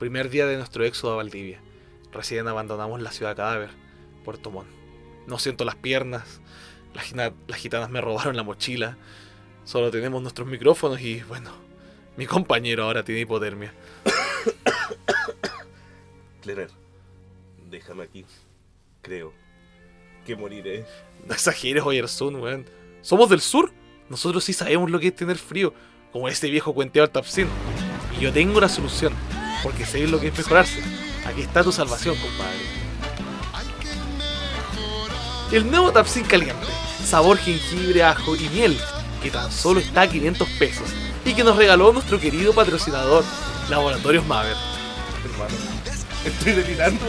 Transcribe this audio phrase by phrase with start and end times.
[0.00, 1.60] Primer día de nuestro éxodo a Valdivia.
[2.10, 3.68] Recién abandonamos la ciudad cadáver,
[4.24, 4.66] Puerto Montt.
[5.26, 6.40] No siento las piernas,
[6.94, 7.04] las,
[7.58, 8.96] gitanas me robaron la mochila.
[9.64, 11.50] Solo tenemos nuestros micrófonos y bueno,
[12.16, 13.74] mi compañero ahora tiene hipotermia.
[16.42, 16.70] Clerer,
[17.70, 18.24] déjame aquí.
[19.02, 19.34] Creo
[20.24, 20.86] que moriré.
[21.26, 22.64] No exageres, Oyersun, weón.
[23.02, 23.70] Somos del sur.
[24.08, 25.74] Nosotros sí sabemos lo que es tener frío,
[26.10, 27.48] como ese viejo cuenteado Tapsin.
[28.18, 29.12] Y yo tengo la solución,
[29.62, 30.82] porque sé lo que es mejorarse.
[31.26, 32.80] Aquí está tu salvación, compadre.
[35.52, 36.66] El nuevo Tapsin caliente,
[37.04, 38.78] sabor jengibre, ajo y miel,
[39.22, 40.88] que tan solo está a 500 pesos
[41.24, 43.24] y que nos regaló nuestro querido patrocinador,
[43.68, 44.56] Laboratorios Maver.
[45.24, 45.54] Hermano,
[46.24, 47.04] estoy delirando.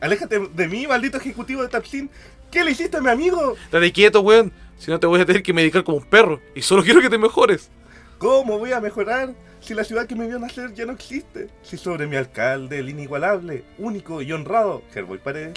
[0.00, 2.10] Aléjate de mí, maldito ejecutivo de Tapsin.
[2.50, 3.56] ¿Qué le hiciste a mi amigo?
[3.72, 4.52] Date quieto, weón,
[4.84, 7.08] si no te voy a tener que medicar como un perro, y solo quiero que
[7.08, 7.70] te mejores.
[8.18, 11.48] ¿Cómo voy a mejorar si la ciudad que me vio nacer ya no existe?
[11.62, 15.54] Si sobre mi alcalde, el inigualable, único y honrado, Herboy Paredes,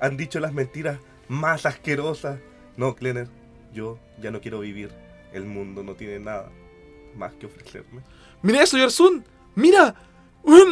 [0.00, 2.40] han dicho las mentiras más asquerosas.
[2.78, 3.28] No, Klenner,
[3.74, 4.90] yo ya no quiero vivir.
[5.34, 6.48] El mundo no tiene nada
[7.14, 8.00] más que ofrecerme.
[8.40, 9.22] Mira eso, Yarsun.
[9.54, 9.94] Mira.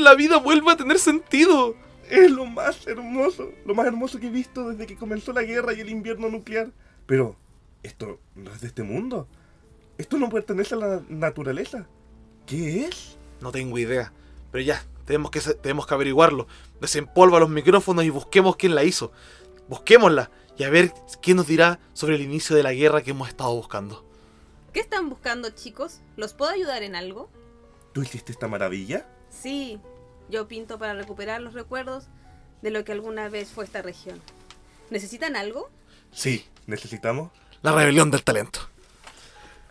[0.00, 1.76] La vida vuelve a tener sentido.
[2.08, 5.74] Es lo más hermoso, lo más hermoso que he visto desde que comenzó la guerra
[5.74, 6.70] y el invierno nuclear.
[7.06, 7.36] Pero,
[7.82, 9.28] esto no es de este mundo.
[9.98, 11.86] Esto no pertenece a la naturaleza.
[12.46, 13.18] ¿Qué es?
[13.40, 14.12] No tengo idea.
[14.50, 16.46] Pero ya, tenemos que, tenemos que averiguarlo.
[16.80, 19.12] Desempolva los micrófonos y busquemos quién la hizo.
[19.68, 23.28] Busquémosla y a ver qué nos dirá sobre el inicio de la guerra que hemos
[23.28, 24.04] estado buscando.
[24.72, 26.00] ¿Qué están buscando, chicos?
[26.16, 27.28] ¿Los puedo ayudar en algo?
[27.92, 29.08] ¿Tú hiciste esta maravilla?
[29.30, 29.80] Sí,
[30.28, 32.08] yo pinto para recuperar los recuerdos
[32.62, 34.20] de lo que alguna vez fue esta región.
[34.90, 35.70] ¿Necesitan algo?
[36.12, 37.30] Sí, necesitamos.
[37.62, 38.60] La rebelión del talento.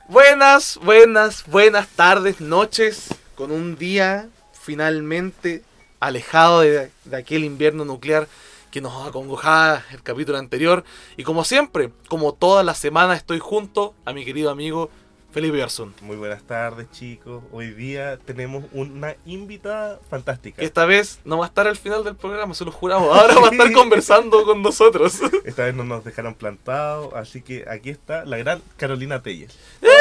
[0.07, 5.63] Buenas, buenas, buenas tardes, noches, con un día finalmente
[5.99, 8.27] alejado de, aquel invierno nuclear
[8.69, 10.83] que nos acongojaba el capítulo anterior.
[11.17, 14.91] Y como siempre, como todas las semanas, estoy junto a mi querido amigo
[15.31, 15.93] Felipe Garzón.
[16.01, 17.43] Muy buenas tardes, chicos.
[17.51, 20.59] Hoy día tenemos una invitada fantástica.
[20.61, 23.15] Esta vez no va a estar al final del programa, se lo juramos.
[23.17, 25.19] Ahora va a estar conversando con nosotros.
[25.45, 29.55] Esta vez no nos dejaron plantados, así que aquí está la gran Carolina Telles.
[29.83, 29.91] Hola,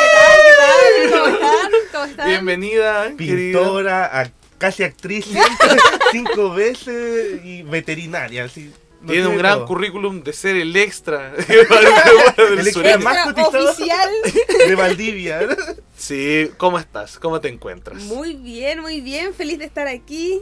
[0.00, 0.40] ¿qué tal?
[1.02, 1.22] ¿Qué tal?
[1.22, 1.70] ¿Cómo están?
[1.92, 2.28] ¿Cómo están?
[2.28, 3.12] Bienvenida.
[3.16, 5.26] Pintora, a- casi actriz,
[6.10, 8.44] cinco veces y veterinaria.
[8.44, 8.72] Así,
[9.06, 9.66] Tiene un gran todo.
[9.66, 11.34] currículum de ser el extra
[12.36, 13.70] El extra más cotizado.
[13.70, 14.10] oficial.
[14.68, 15.40] de Valdivia.
[15.96, 17.18] Sí, ¿cómo estás?
[17.18, 18.02] ¿Cómo te encuentras?
[18.02, 19.32] Muy bien, muy bien.
[19.34, 20.40] Feliz de estar aquí.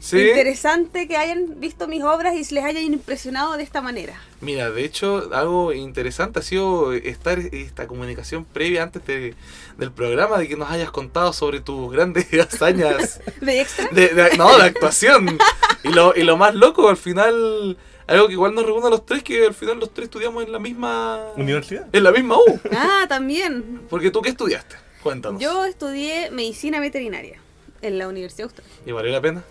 [0.00, 0.28] Sí.
[0.28, 4.14] Interesante que hayan visto mis obras y se les hayan impresionado de esta manera.
[4.40, 9.34] Mira, de hecho, algo interesante ha sido estar esta comunicación previa antes de-
[9.76, 13.88] del programa, de que nos hayas contado sobre tus grandes hazañas ¿De extra?
[13.90, 15.36] de, de- no, de actuación.
[15.82, 17.76] Y lo, y lo más loco, al final,
[18.08, 20.50] algo que igual nos reúne a los tres, que al final los tres estudiamos en
[20.52, 21.86] la misma Universidad.
[21.92, 22.60] en la misma U.
[22.72, 23.82] Ah, también.
[23.88, 24.76] Porque tú qué estudiaste?
[25.02, 25.40] Cuéntanos.
[25.40, 27.38] Yo estudié medicina veterinaria
[27.82, 28.66] en la Universidad Austral.
[28.84, 29.44] ¿Y valió la pena?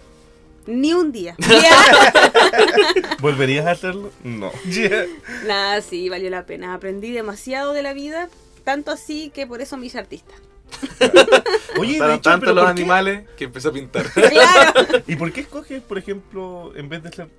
[0.66, 1.36] Ni un día.
[3.20, 4.12] ¿Volverías a hacerlo?
[4.24, 4.52] No.
[5.46, 6.74] Nada, sí, valió la pena.
[6.74, 8.28] Aprendí demasiado de la vida,
[8.64, 10.34] tanto así que por eso me hice artista.
[11.80, 12.82] Oye, de hecho, tanto ¿pero los por qué?
[12.82, 14.06] animales que empecé a pintar.
[14.12, 15.04] Claro.
[15.08, 17.30] ¿Y por qué escoges, por ejemplo, en vez de ser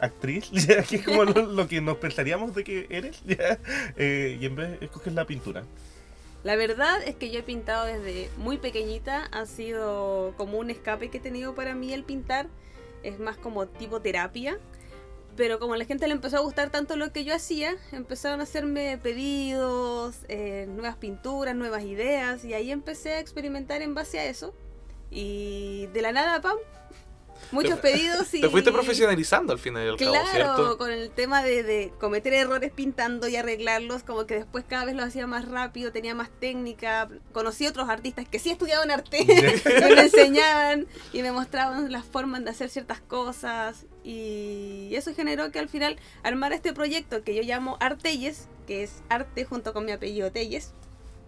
[0.00, 3.58] actriz, ya, que es como lo, lo que nos pensaríamos de que eres, ya,
[3.96, 5.64] eh, y en vez escoges la pintura?
[6.42, 11.10] La verdad es que yo he pintado desde muy pequeñita, ha sido como un escape
[11.10, 12.46] que he tenido para mí el pintar,
[13.02, 14.58] es más como tipo terapia,
[15.36, 18.40] pero como a la gente le empezó a gustar tanto lo que yo hacía, empezaron
[18.40, 24.18] a hacerme pedidos, eh, nuevas pinturas, nuevas ideas, y ahí empecé a experimentar en base
[24.18, 24.54] a eso,
[25.10, 26.56] y de la nada, pam,
[27.52, 28.40] muchos Te- pedidos y...
[28.42, 30.78] Te fuiste profesionalizando al final y al cabo, Claro, ¿cierto?
[30.78, 34.94] con el tema de, de cometer errores pintando y arreglarlos, como que después cada vez
[34.94, 37.08] lo hacía más rápido, tenía más técnica.
[37.32, 39.24] Conocí otros artistas que sí estudiaban arte,
[39.94, 43.86] me enseñaban y me mostraban las formas de hacer ciertas cosas.
[44.04, 49.02] Y eso generó que al final armara este proyecto que yo llamo Artelles, que es
[49.08, 50.72] arte junto con mi apellido Telles.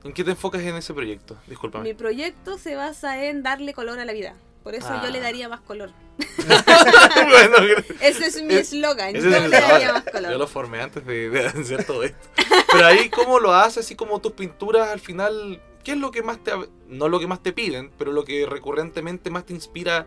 [0.04, 1.34] ¿En qué te enfocas en ese proyecto?
[1.46, 1.94] Mi Discúlpame.
[1.94, 4.34] proyecto se basa en darle color a la vida.
[4.62, 5.00] Por eso Ah.
[5.04, 5.90] yo le daría más color.
[6.46, 7.56] bueno,
[8.00, 9.12] Ese es mi Es- eslogan.
[9.14, 9.92] Yo es el le daría ahora.
[9.94, 10.32] más color.
[10.32, 12.18] Yo lo formé antes de, de hacer todo esto.
[12.72, 13.84] Pero ahí, ¿cómo lo haces?
[13.84, 16.52] Así como tus pinturas, al final, ¿qué es lo que más te...
[16.88, 20.06] No lo que más te piden, pero lo que recurrentemente más te inspira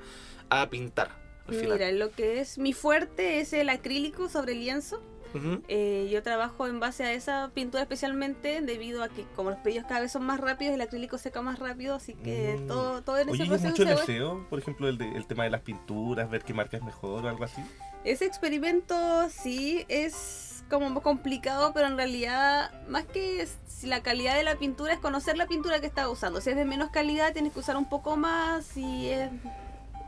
[0.50, 1.10] a pintar?
[1.48, 1.78] Al final.
[1.78, 5.02] Mira, lo que es mi fuerte es el acrílico sobre lienzo.
[5.68, 9.86] Eh, yo trabajo en base a esa pintura especialmente debido a que como los pedidos
[9.88, 12.68] cada vez son más rápidos, el acrílico seca más rápido, así que Mm.
[12.68, 14.46] todo, todo en Oye, ese ¿y es proceso mucho va- deseo?
[14.50, 17.30] Por ejemplo, el, de- el tema de las pinturas, ver qué marca es mejor o
[17.30, 17.62] algo así.
[18.04, 18.96] Ese experimento
[19.30, 24.56] sí es como más complicado, pero en realidad, más que si la calidad de la
[24.56, 26.42] pintura es conocer la pintura que estás usando.
[26.42, 28.66] Si es de menos calidad, tienes que usar un poco más.
[28.66, 29.30] Si es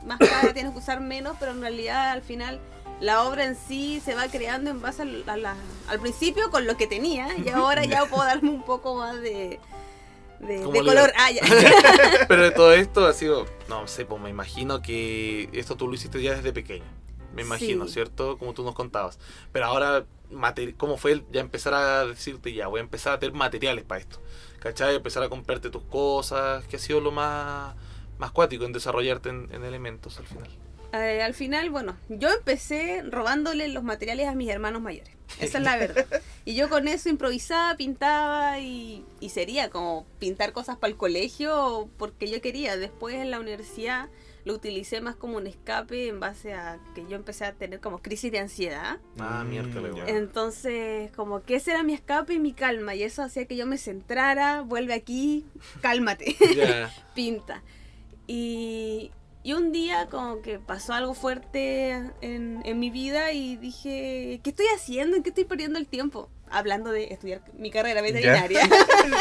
[0.06, 2.60] más cara, tienes que usar menos, pero en realidad al final
[3.00, 5.56] la obra en sí se va creando en base al, a la-
[5.88, 9.60] al principio con lo que tenía y ahora ya puedo darme un poco más de,
[10.40, 11.12] color.
[11.16, 11.42] Ah, ya.
[12.28, 15.94] Pero de todo esto ha sido, no sé, pues me imagino que esto tú lo
[15.94, 16.84] hiciste ya desde pequeño.
[17.34, 17.92] Me imagino, Sí.
[17.94, 18.36] ¿cierto?
[18.38, 19.18] Como tú nos contabas.
[19.52, 20.04] Pero ahora,
[20.76, 24.00] ¿cómo fue el ya empezar a decirte ya, voy a empezar a tener materiales para
[24.00, 24.20] esto?
[24.58, 24.96] ¿Cachai?
[24.96, 27.76] Empezar a comprarte tus cosas, que ha sido lo más,
[28.18, 30.48] más cuático en desarrollarte en, en elementos al final.
[30.92, 35.12] Eh, al final, bueno, yo empecé robándole los materiales a mis hermanos mayores.
[35.38, 36.06] Esa es la verdad.
[36.44, 41.88] Y yo con eso improvisaba, pintaba y, y sería como pintar cosas para el colegio
[41.98, 42.76] porque yo quería.
[42.78, 44.08] Después en la universidad
[44.46, 47.98] lo utilicé más como un escape en base a que yo empecé a tener como
[47.98, 48.98] crisis de ansiedad.
[49.18, 50.08] Ah, Mm, miércoles, weón.
[50.08, 52.94] Entonces, como que ese era mi escape y mi calma.
[52.94, 55.44] Y eso hacía que yo me centrara, vuelve aquí,
[55.82, 56.90] cálmate Ya.
[57.14, 57.62] pinta.
[58.26, 59.10] Y,
[59.48, 61.88] y un día como que pasó algo fuerte
[62.20, 65.16] en, en mi vida y dije, ¿qué estoy haciendo?
[65.16, 66.28] ¿En qué estoy perdiendo el tiempo?
[66.50, 68.60] Hablando de estudiar mi carrera veterinaria.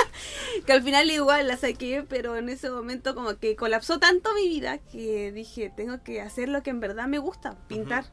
[0.66, 4.50] que al final igual la saqué, pero en ese momento como que colapsó tanto mi
[4.50, 8.04] vida que dije, tengo que hacer lo que en verdad me gusta, pintar.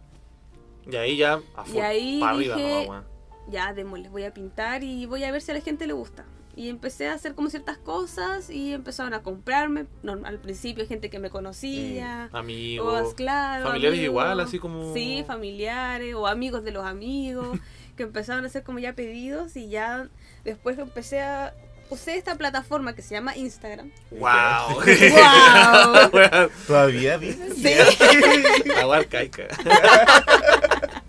[0.89, 3.05] Y ahí ya, a Y ahí pa' arriba dije- nomás, weón.
[3.49, 6.25] Ya, démosle, voy a pintar y voy a ver si a la gente le gusta.
[6.57, 9.87] Y empecé a hacer como ciertas cosas y empezaron a comprarme.
[10.05, 12.29] No, al principio gente que me conocía.
[12.33, 13.15] Amigos.
[13.15, 14.13] claro, familiares amigos.
[14.13, 17.59] igual, así como- Sí, familiares o amigos de los amigos
[17.97, 20.09] que empezaron a hacer como ya pedidos y ya
[20.45, 21.55] después empecé a...
[21.91, 23.91] Usé esta plataforma que se llama Instagram.
[24.11, 24.81] ¡Wow!
[26.67, 27.51] ¿Todavía vive?
[27.55, 28.71] Sí.
[28.71, 29.49] Weá arcaica.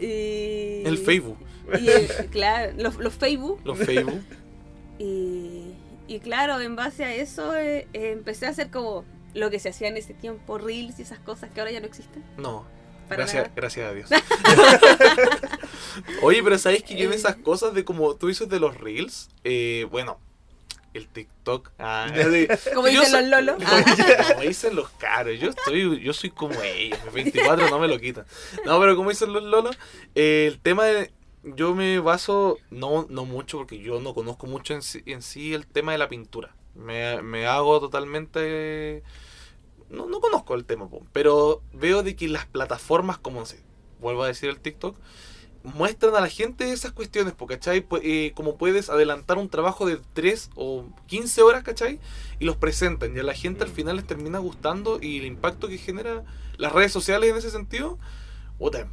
[0.00, 1.38] Y- El Facebook.
[1.78, 3.60] Y, claro, los, los Facebook.
[3.64, 4.20] Los Facebook.
[5.00, 5.74] Y,
[6.08, 9.04] y claro, en base a eso eh, eh, empecé a hacer como
[9.34, 11.86] lo que se hacía en ese tiempo, reels y esas cosas que ahora ya no
[11.86, 12.24] existen.
[12.36, 12.66] No.
[13.08, 13.52] Para Gracias, nada.
[13.54, 14.10] gracias a Dios.
[16.22, 17.16] Oye, pero ¿sabéis que yo en Eh.
[17.16, 19.28] esas cosas de como tú dices de los reels?
[19.44, 20.18] Eh, bueno,
[20.94, 21.70] el TikTok.
[21.78, 23.56] Ah, de- Como dicen soy- los lolos.
[23.64, 25.38] Como, como dicen los caros.
[25.38, 26.98] Yo estoy, yo soy como ellos.
[27.04, 28.24] Mis 24 no me lo quitan.
[28.64, 29.76] No, pero como dicen los lolos,
[30.14, 31.12] eh, el tema de.
[31.42, 35.54] Yo me baso, no, no mucho, porque yo no conozco mucho en sí, en sí
[35.54, 36.54] el tema de la pintura.
[36.74, 39.02] Me, me hago totalmente.
[39.90, 43.60] No, no conozco el tema, pero veo de que las plataformas, como sé,
[44.00, 44.96] vuelvo a decir el TikTok,
[45.62, 47.86] muestran a la gente esas cuestiones, ¿cachai?
[48.02, 52.00] Eh, como puedes adelantar un trabajo de 3 o 15 horas, ¿cachai?
[52.38, 53.74] Y los presentan, y a la gente al Mm.
[53.74, 56.24] final les termina gustando y el impacto que genera
[56.58, 57.98] las redes sociales en ese sentido,
[58.58, 58.88] puta,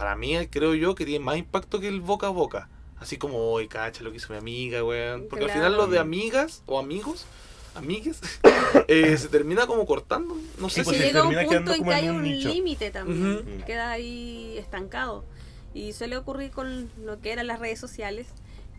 [0.00, 2.70] para mí creo yo que tiene más impacto que el boca a boca.
[2.98, 5.26] Así como, hoy cacha lo que hizo mi amiga, weón.
[5.28, 7.26] Porque al final lo de amigas o amigos,
[7.74, 8.18] amigues,
[8.88, 10.38] eh, se termina como cortando.
[10.58, 11.10] No sé Es pues que si...
[11.10, 13.62] se llega un punto en que hay un límite también.
[13.66, 15.26] Queda ahí estancado.
[15.74, 18.26] Y suele ocurrir con lo que eran las redes sociales,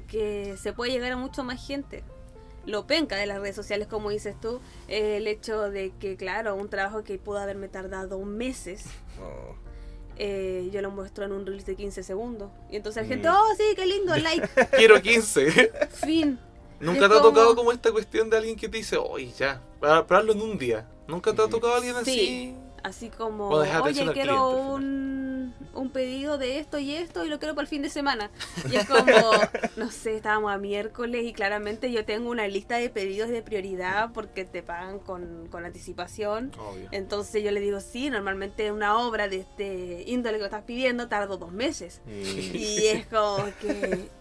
[0.08, 2.04] que se puede llegar a mucho más gente.
[2.66, 6.56] Lo penca de las redes sociales, como dices tú, es el hecho de que, claro,
[6.56, 8.86] un trabajo que pudo haberme tardado meses,
[9.22, 9.56] Oh.
[10.18, 12.50] Eh, yo lo muestro en un reel de 15 segundos.
[12.70, 13.34] Y entonces la gente, Mm.
[13.34, 15.72] oh, sí, qué lindo, like, Quiero 15.
[15.91, 16.39] fin.
[16.80, 19.62] Nunca Es te ha tocado como esta cuestión de alguien que te dice, oye, ya,
[19.80, 20.88] para para en un día.
[21.08, 21.94] Nunca te ha tocado alguien.
[22.03, 22.12] Sí.
[22.12, 22.56] Así
[23.10, 27.40] como, O dejar oye, quiero cliente, un, un pedido de esto y esto y lo
[27.40, 28.32] quiero para el fin de semana.
[28.70, 29.04] Y es como,
[29.78, 34.12] no sé, estábamos a miércoles y claramente yo tengo una lista de pedidos de prioridad
[34.14, 36.52] porque te pagan con, con anticipación.
[36.58, 36.88] Obvio.
[36.92, 41.38] Entonces yo le digo, sí, normalmente una obra de este índole que estás pidiendo tardo
[41.38, 42.02] dos meses.
[42.06, 42.56] Mm.
[42.56, 44.21] Y es como que...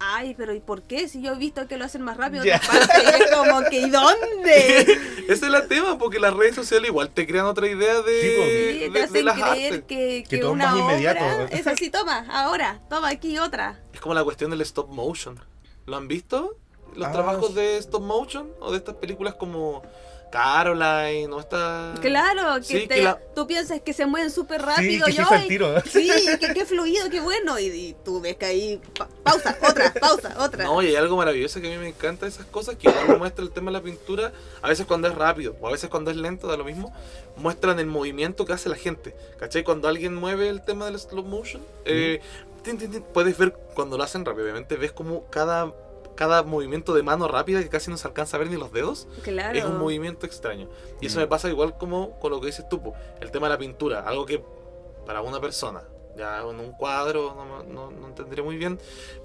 [0.00, 1.08] Ay, pero ¿y por qué?
[1.08, 2.56] Si yo he visto que lo hacen más rápido, Ya.
[2.56, 4.76] en otras partes, y es como que ¿y dónde?
[5.28, 8.32] Ese es el tema, porque las redes sociales igual te crean otra idea de, Sí,
[8.36, 8.48] pues.
[8.48, 9.84] Sí, de- te de hacen las creer artes.
[9.88, 11.24] que, Que que todo es una más obra inmediato.
[11.50, 13.80] es así, toma, ahora, toma aquí otra.
[13.92, 15.38] Es como la cuestión del stop motion.
[15.86, 16.56] ¿Lo han visto?
[16.94, 17.54] Los Ah, trabajos sí.
[17.54, 19.82] de stop motion o de estas películas como
[20.30, 21.94] Caroline o esta...
[22.00, 25.10] Claro, que, Sí, te- que la- tú piensas que se mueven súper Sí, rápido que
[25.10, 25.80] y se hizo el tiro.
[25.90, 27.58] Sí, que qué fluido, qué bueno.
[27.58, 30.64] Y, y tú ves que ahí, pa- pausa, otra, pausa, otra.
[30.64, 33.08] No, y hay algo maravilloso que a mí me encanta de esas cosas, que igual
[33.08, 34.32] me muestra el tema de la pintura,
[34.62, 36.92] a veces cuando es rápido, o a veces cuando es lento, da lo mismo,
[37.36, 39.14] muestran el movimiento que hace la gente.
[39.38, 39.64] ¿Cachai?
[39.64, 42.20] Cuando alguien mueve el tema del stop motion, eh,
[42.62, 45.72] tin, tin, tin, puedes ver cuando lo hacen rápidamente, ves como cada,
[46.18, 49.06] cada movimiento de mano rápida que casi no se alcanza a ver ni los dedos.
[49.22, 49.56] Claro.
[49.56, 50.68] Es un movimiento extraño.
[51.00, 51.22] Y eso Mm.
[51.22, 52.82] me pasa igual como con lo que dices tú,
[53.20, 54.42] el tema de la pintura, algo que
[55.06, 55.84] para una persona,
[56.16, 58.80] ya en un cuadro no, no, no entenderé muy bien,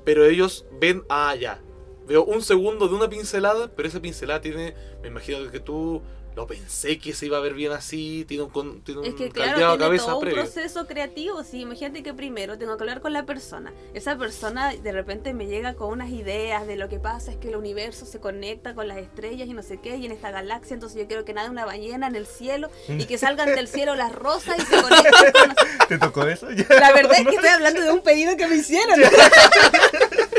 [0.05, 1.59] pero ellos ven, ah, ya,
[2.07, 6.01] veo un segundo de una pincelada, pero esa pincelada tiene, me imagino que tú
[6.36, 9.29] lo pensé que se iba a ver bien así, tiene un, tiene un Es que
[9.29, 11.43] caldeado claro, tiene cabeza todo un proceso creativo.
[11.43, 13.72] Sí, imagínate que primero tengo que hablar con la persona.
[13.93, 17.50] Esa persona de repente me llega con unas ideas de lo que pasa es que
[17.50, 20.74] el universo se conecta con las estrellas y no sé qué, y en esta galaxia,
[20.74, 23.95] entonces yo quiero que nade una ballena en el cielo y que salgan del cielo
[23.95, 25.55] las rosas y se conecten con...
[25.88, 26.50] ¿Te tocó eso?
[26.51, 26.65] Ya.
[26.79, 29.00] La verdad es que estoy hablando de un pedido que me hicieron.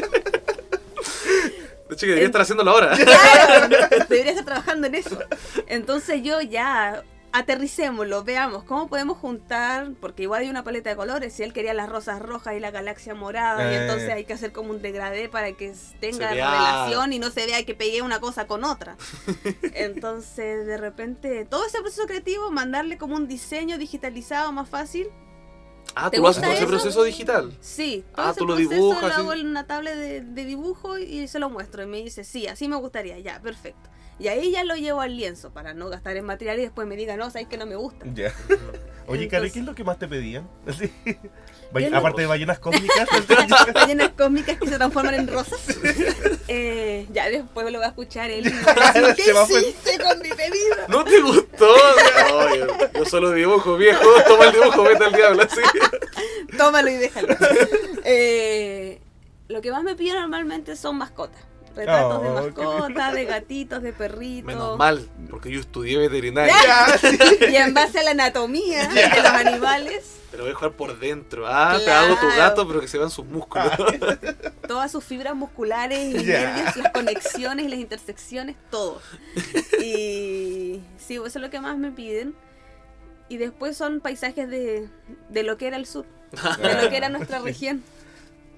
[1.94, 2.96] De hecho, que debería estar haciéndolo ahora.
[2.96, 3.68] Claro,
[4.08, 5.18] debería estar trabajando en eso.
[5.66, 7.02] Entonces yo ya
[7.36, 11.74] aterricémoslo, veamos cómo podemos juntar, porque igual hay una paleta de colores, si él quería
[11.74, 13.80] las rosas rojas y la galaxia morada, y Eh.
[13.82, 17.64] entonces hay que hacer como un degradé para que tenga relación y no se vea
[17.64, 18.96] que pegué una cosa con otra.
[19.74, 25.08] Entonces de repente todo ese proceso creativo, mandarle como un diseño digitalizado más fácil.
[25.96, 26.68] Ah, ¿Te tú lo haces gusta con ese eso?
[26.72, 27.56] proceso digital.
[27.60, 30.44] Sí, todo Ah, ese tú lo proceso dibujas, lo hago en una tablet de, de
[30.44, 31.82] dibujo y se lo muestro.
[31.82, 33.90] Y me dice, sí, así me gustaría, ya, perfecto.
[34.18, 36.94] Y ahí ya lo llevo al lienzo para no gastar en material y después me
[36.96, 38.06] diga, no, sabes que no me gusta.
[38.14, 38.32] Ya.
[39.06, 40.48] Oye, Karen, ¿qué es lo que más te pedían?
[40.66, 40.90] Así.
[41.04, 41.18] ¿Qué
[41.72, 43.06] Ba- es lo- Aparte de ballenas cósmicas.
[43.74, 45.60] Ballenas cósmicas que se transforman en rosas.
[46.48, 48.44] Eh, ya después lo va a escuchar él.
[49.16, 50.76] ¿Qué hiciste con mi pedido?
[50.88, 51.20] ¿No te
[51.64, 51.74] gustó?
[52.34, 54.02] No, yo, yo solo dibujo, viejo.
[54.26, 55.60] Toma el dibujo, vete al diablo, así.
[56.58, 57.28] Tómalo y déjalo.
[58.04, 59.00] Eh,
[59.48, 61.40] lo que más me piden normalmente son mascotas.
[61.76, 64.46] Retratos de Oh, mascotas, de gatitos, de perritos.
[64.46, 66.54] Menos mal, porque yo estudié veterinaria.
[67.50, 70.98] Y en base a la anatomía de los animales, Te lo voy a jugar por
[71.00, 71.44] dentro.
[71.48, 72.36] Ah, te hago tu Claro.
[72.36, 73.72] gato, pero que se vean sus músculos.
[74.68, 76.54] todas sus fibras musculares y Ya.
[76.54, 79.00] nervios, las conexiones y las intersecciones, todo.
[79.80, 80.63] Y
[80.96, 82.34] sí, eso es lo que más me piden.
[83.28, 84.88] Y después son paisajes de,
[85.30, 86.04] de lo que era el sur,
[86.62, 87.82] de lo que era nuestra región.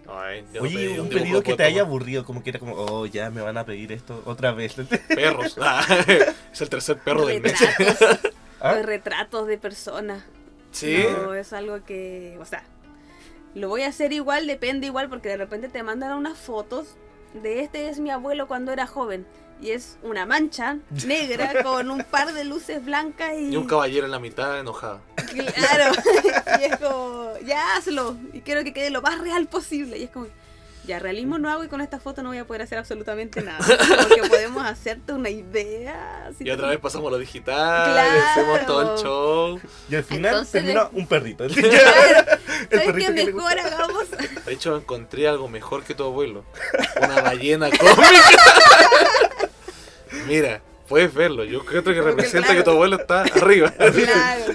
[0.09, 3.07] Ay, no pedí Oye, un pedido que te haya aburrido, como que era como, oh,
[3.07, 4.75] ya me van a pedir esto otra vez.
[5.09, 5.57] Perros.
[5.61, 5.85] Ah,
[6.53, 7.59] es el tercer perro del mes.
[7.59, 8.75] retratos, ¿Ah?
[8.75, 10.25] de retratos de personas.
[10.71, 11.05] Sí.
[11.11, 12.63] No, es algo que, o sea,
[13.55, 16.97] lo voy a hacer igual, depende igual, porque de repente te mandan unas fotos
[17.43, 19.27] de este es mi abuelo cuando era joven.
[19.61, 23.49] Y es una mancha negra con un par de luces blancas y...
[23.53, 25.01] Y un caballero en la mitad enojado.
[25.17, 25.95] Claro.
[26.61, 28.17] y es como, ya hazlo.
[28.33, 29.97] Y quiero que quede lo más real posible.
[29.99, 30.27] Y es como,
[30.87, 33.59] ya realismo no hago y con esta foto no voy a poder hacer absolutamente nada.
[33.67, 36.31] Porque podemos hacerte una idea.
[36.39, 38.21] Y otra vez pasamos a lo digital, Claro.
[38.31, 39.61] hacemos todo el show.
[39.91, 41.47] Y al final Entonces, termina de- un perrito.
[41.47, 42.39] Claro.
[42.63, 44.11] El ¿Sabes qué perrito que le mejor hagamos?
[44.45, 46.45] De hecho, encontré algo mejor que tu abuelo.
[47.03, 47.99] Una ballena cómica.
[50.27, 51.45] Mira, puedes verlo.
[51.45, 52.59] Yo creo que representa claro.
[52.59, 53.71] que tu abuelo está arriba.
[53.71, 54.55] Claro.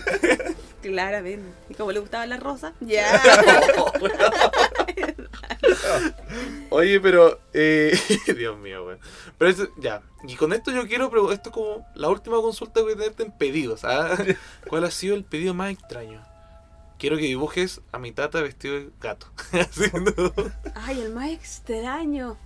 [0.82, 1.48] Claramente.
[1.70, 3.22] Y como le gustaba la rosa, ya.
[6.70, 7.40] Oye, pero.
[7.54, 7.98] Eh,
[8.36, 8.98] Dios mío, güey.
[9.38, 10.02] Pero eso- ya.
[10.28, 11.10] Y con esto yo quiero.
[11.10, 13.84] Pero esto es como la última consulta que voy a tenerte en pedidos.
[13.84, 14.18] ¿ah?
[14.68, 16.24] ¿Cuál ha sido el pedido más extraño?
[17.02, 19.26] Quiero que dibujes a mi tata vestido de gato.
[19.54, 20.32] Así, ¿no?
[20.76, 22.38] Ay, el más extraño.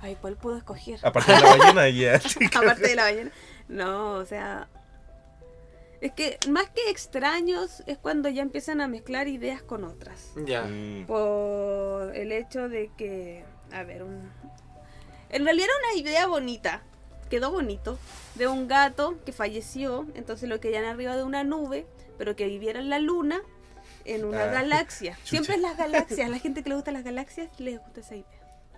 [0.00, 0.98] Ay, ¿cuál puedo escoger?
[1.04, 2.14] Aparte de la ballena, ya.
[2.58, 3.30] Aparte de la ballena.
[3.68, 4.68] No, o sea.
[6.00, 10.32] Es que más que extraños es cuando ya empiezan a mezclar ideas con otras.
[10.44, 10.64] Ya.
[10.64, 11.06] Mm.
[11.06, 13.44] Por el hecho de que.
[13.70, 14.28] A ver, un.
[15.28, 16.82] En realidad era una idea bonita.
[17.30, 17.96] Quedó bonito.
[18.34, 20.04] De un gato que falleció.
[20.16, 21.86] Entonces lo querían arriba de una nube.
[22.18, 23.40] Pero que viviera en la luna.
[24.04, 25.12] En una Ah, galaxia.
[25.24, 25.28] chucha.
[25.30, 26.26] Siempre es las galaxias.
[26.26, 28.26] A la gente que le gustan las galaxias les gusta esa idea.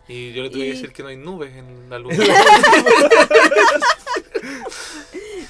[0.08, 2.16] Y yo le tuve que decir que no hay nubes en la luna.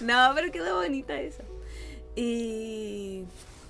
[0.01, 1.45] No, pero quedó bonita esa.
[2.17, 3.25] Y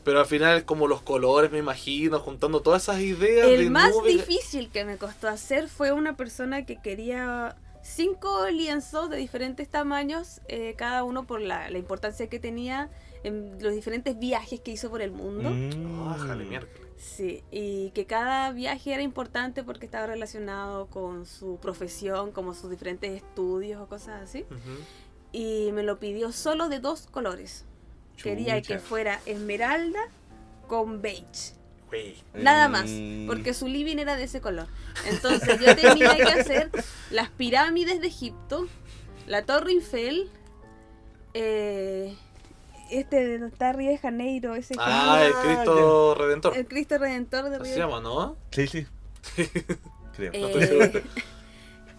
[0.05, 3.47] Pero al final, como los colores, me imagino, juntando todas esas ideas.
[3.47, 4.27] de el más nubes.
[4.27, 10.41] difícil que me costó hacer fue una persona que quería cinco lienzos de diferentes tamaños,
[10.49, 12.89] eh, cada uno por la, la importancia que tenía
[13.25, 15.51] en los diferentes viajes que hizo por el mundo.
[15.51, 16.09] Mm.
[16.09, 16.61] Ah.
[16.97, 22.71] Sí, y que cada viaje era importante porque estaba relacionado con su profesión, como sus
[22.71, 24.45] diferentes estudios o cosas así.
[24.49, 24.79] Ujú.
[25.33, 27.65] Y me lo pidió solo de dos colores.
[28.23, 30.01] Quería que fuera esmeralda
[30.69, 31.55] con beige.
[31.89, 32.15] Güey.
[32.35, 33.27] Nada más, Mm.
[33.27, 34.67] porque su living era de ese color.
[35.07, 36.71] Entonces yo tenía que hacer
[37.11, 38.69] las pirámides de Egipto,
[39.27, 40.31] la Torre Eiffel,
[41.35, 42.15] eh,
[42.91, 46.57] este de está Río de Janeiro, ese Ah, el Cristo Redentor.
[46.57, 48.37] el Cristo Redentor de Así Río se llama, ¿no?
[48.51, 48.87] Sí, sí.
[50.17, 50.31] Creo.
[50.35, 51.03] Eh,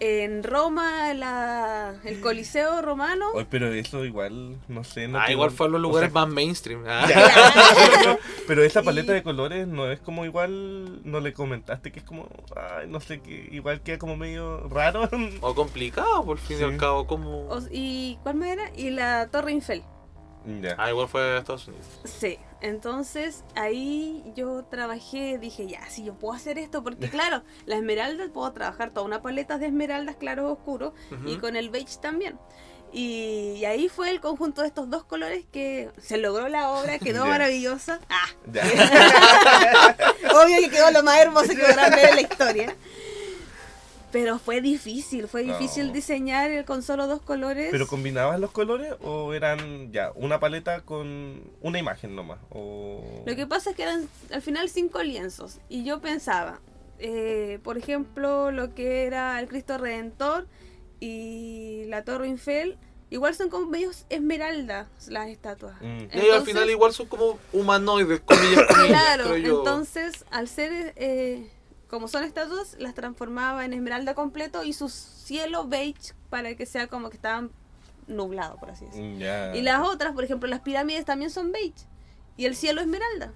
[0.00, 3.26] en Roma, la, el Coliseo romano.
[3.34, 5.08] Oye, pero eso igual, no sé.
[5.08, 6.84] No Ah, tengo- igual fue a los o lugares sea, más mainstream.
[6.86, 7.06] Ah.
[8.46, 12.04] Pero esa Y- paleta de colores no es como igual, no le comentaste que es
[12.04, 15.08] como, ay, no sé, que igual queda como medio raro.
[15.40, 16.64] O complicado, por fin y Sí.
[16.64, 17.48] al cabo, como...
[17.48, 18.70] O- ¿Y cuál más era?
[18.76, 19.82] Y la Torre Eiffel.
[20.60, 20.74] Ya.
[20.78, 21.86] Ah, igual fue a Estados Unidos.
[22.04, 27.76] Sí, entonces ahí yo trabajé, dije, ya, si yo puedo hacer esto, porque claro, la
[27.76, 30.92] esmeralda puedo trabajar toda una paleta de esmeraldas claros oscuros
[31.26, 32.38] y con el beige también.
[32.96, 36.98] Y, y ahí fue el conjunto de estos dos colores que se logró la obra,
[37.00, 37.98] quedó maravillosa.
[38.08, 38.62] Ah, Ya.
[40.34, 42.76] obvio que quedó lo más hermoso que podrán ver en la historia.
[44.14, 45.92] Pero fue difícil, fue difícil No.
[45.92, 47.68] diseñar el- con solo dos colores.
[47.72, 52.38] ¿Pero combinabas los colores o eran ya una paleta con una imagen nomás?
[52.50, 53.24] O...
[53.26, 55.58] Lo que pasa es que eran al final cinco lienzos.
[55.68, 56.60] Y yo pensaba,
[57.00, 60.46] eh, por ejemplo, lo que era el Cristo Redentor
[61.00, 62.78] y la Torre Eiffel,
[63.10, 65.74] igual son como medios esmeralda las estatuas.
[65.80, 66.04] Mm.
[66.16, 69.58] Y al final igual son como humanoides, comillas, comillas, Claro, yo.
[69.58, 71.50] entonces al ser, eh,
[71.94, 76.88] como son estatuas, las transformaba en esmeralda completo y su cielo beige para que sea
[76.88, 77.52] como que estaban
[78.08, 79.52] nublados, por así decirlo.
[79.52, 79.54] Mm.
[79.54, 81.86] Y las otras, por ejemplo, las pirámides también son beige.
[82.36, 83.32] Y el cielo esmeralda.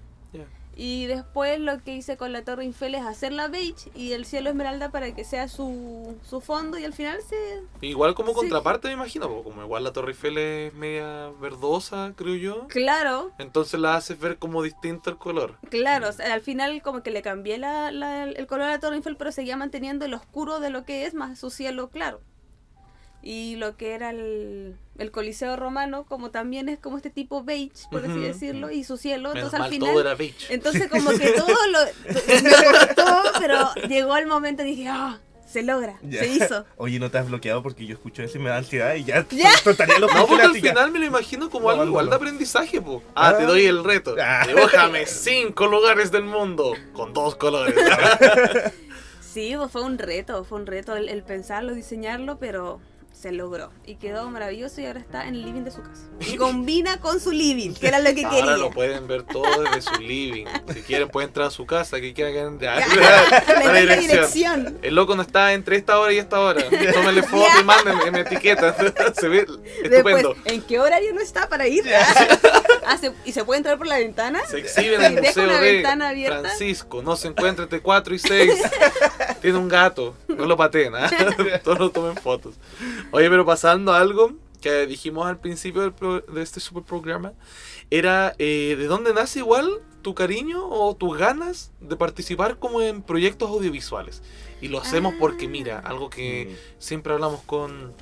[0.81, 4.49] Y después lo que hice con la Torre Eiffel es hacerla beige y el cielo
[4.49, 7.35] esmeralda para que sea su, su fondo y al final se...
[7.85, 8.35] Igual como Sí.
[8.37, 12.67] contraparte me imagino, como igual la Torre Eiffel es media verdosa, creo yo.
[12.69, 15.57] Claro, Entonces la haces ver como distinto el color.
[15.69, 16.07] claro.
[16.07, 18.95] o sea, al final como que le cambié la, la- el color a la Torre
[18.95, 22.21] Eiffel pero seguía manteniendo el oscuro de lo que es más su cielo claro.
[23.21, 27.71] Y lo que era el, el Coliseo romano como también es como este tipo beige,
[27.91, 29.33] por así decirlo, y su cielo.
[29.33, 29.89] Menos Entonces al mal final...
[29.91, 30.53] todo era beige.
[30.53, 31.79] Entonces como que todo lo...
[32.07, 32.51] Me
[32.95, 36.19] costó, pero llegó el momento y dije, ah, se logra, Ya.
[36.19, 36.65] se hizo.
[36.77, 39.25] Oye, no te has bloqueado porque yo escucho eso y me da ansiedad y ya,
[39.31, 39.49] Ya.
[39.99, 42.11] los No, porque al final me lo imagino como No, algo igual no.
[42.11, 43.03] de aprendizaje, po.
[43.15, 44.15] Ah, te doy el reto.
[44.21, 44.45] Ah.
[44.47, 47.75] Dibújame cinco lugares del mundo con dos colores.
[49.21, 52.81] Sí, pues fue un reto, fue un reto el, el pensarlo, diseñarlo, pero
[53.19, 53.69] se logró.
[53.85, 56.03] Y quedó maravilloso y ahora está en el living de su casa.
[56.31, 58.43] Y combina con su living, que era lo que quería.
[58.43, 60.45] Ahora lo pueden ver todo desde su living.
[60.73, 62.79] Si quieren pueden entrar a su casa, que quieran que Ya.
[62.79, 63.99] la dirección.
[63.99, 64.79] dirección.
[64.81, 66.63] El loco no está entre esta hora y esta hora.
[66.93, 68.73] Tómenle foto y mándenme, me etiquetan.
[69.19, 69.45] Se ve
[69.89, 70.35] Después, estupendo.
[70.45, 71.83] ¿en qué horario no está para ir?
[72.89, 74.39] Ah, se- ¿Y se puede entrar por la ventana?
[74.47, 76.39] Se exhibe en el museo una de ventana abierta.
[76.41, 77.01] Francisco.
[77.01, 78.53] No se encuentra entre 4 y 6.
[79.41, 80.15] Tiene un gato.
[80.27, 80.93] No lo pateen.
[80.95, 81.09] ¿ah?
[81.63, 82.55] Todos lo tomen fotos.
[83.11, 87.33] Oye, pero pasando a algo que dijimos al principio del pro- de este super programa.
[87.91, 89.69] Era eh, de dónde nace igual
[90.01, 94.21] tu cariño o tus ganas de participar como en proyectos audiovisuales.
[94.61, 96.55] Y lo hacemos porque, mira, algo que Mm.
[96.79, 97.93] siempre hablamos con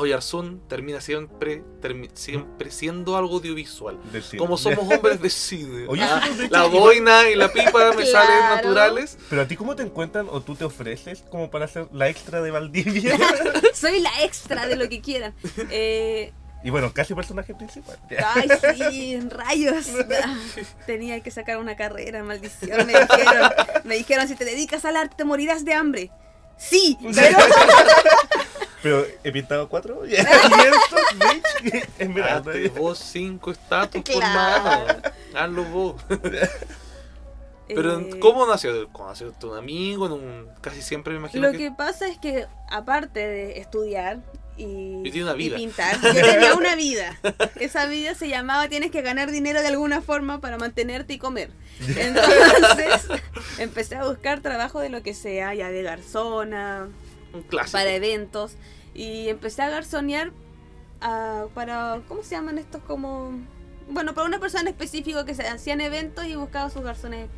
[0.00, 3.98] Oyarzún termina siempre, termi- siempre siendo algo audiovisual.
[4.38, 5.86] Como somos hombres de cine.
[5.88, 8.06] Oye, Ah, la boina y la pipa me Claro.
[8.06, 9.18] salen naturales.
[9.28, 12.40] Pero a ti, ¿cómo te encuentran o tú te ofreces como para hacer la extra
[12.42, 13.16] de Valdivia?
[13.74, 15.34] Soy la extra de lo que quieran.
[15.70, 16.32] Eh,
[16.62, 17.98] y bueno, casi personaje principal.
[18.34, 18.48] Ay,
[18.90, 19.86] sí, rayos.
[20.86, 22.86] Tenía que sacar una carrera, maldición.
[22.86, 23.50] Me dijeron,
[23.84, 26.10] me dijeron, si te dedicas al arte morirás de hambre.
[26.58, 27.38] Sí, pero
[28.82, 30.06] Pero he pintado cuatro.
[30.06, 30.28] Y estos,
[31.62, 32.52] bitch, esmeralda.
[32.52, 35.02] Hazte vos cinco estatuas por mano.
[35.34, 36.02] Hazlo vos.
[37.74, 38.90] Pero, eh, ¿cómo nació?
[38.98, 40.06] ¿Nació un amigo?
[40.06, 40.48] En un...
[40.60, 41.58] Casi siempre me imagino Lo que...
[41.58, 44.18] que pasa es que, aparte de estudiar
[44.56, 45.56] y, una vida.
[45.56, 47.18] y pintar, yo tenía una vida.
[47.56, 51.50] Esa vida se llamaba tienes que ganar dinero de alguna forma para mantenerte y comer.
[51.96, 53.08] Entonces,
[53.58, 56.88] empecé a buscar trabajo de lo que sea, ya de garzona,
[57.32, 57.72] Un clásico.
[57.78, 58.54] para eventos.
[58.94, 60.32] Y empecé a garzonear
[61.00, 63.32] ah, para ¿cómo se llaman estos como
[63.88, 67.28] bueno para una persona específica que se hacían eventos y buscaba sus garzones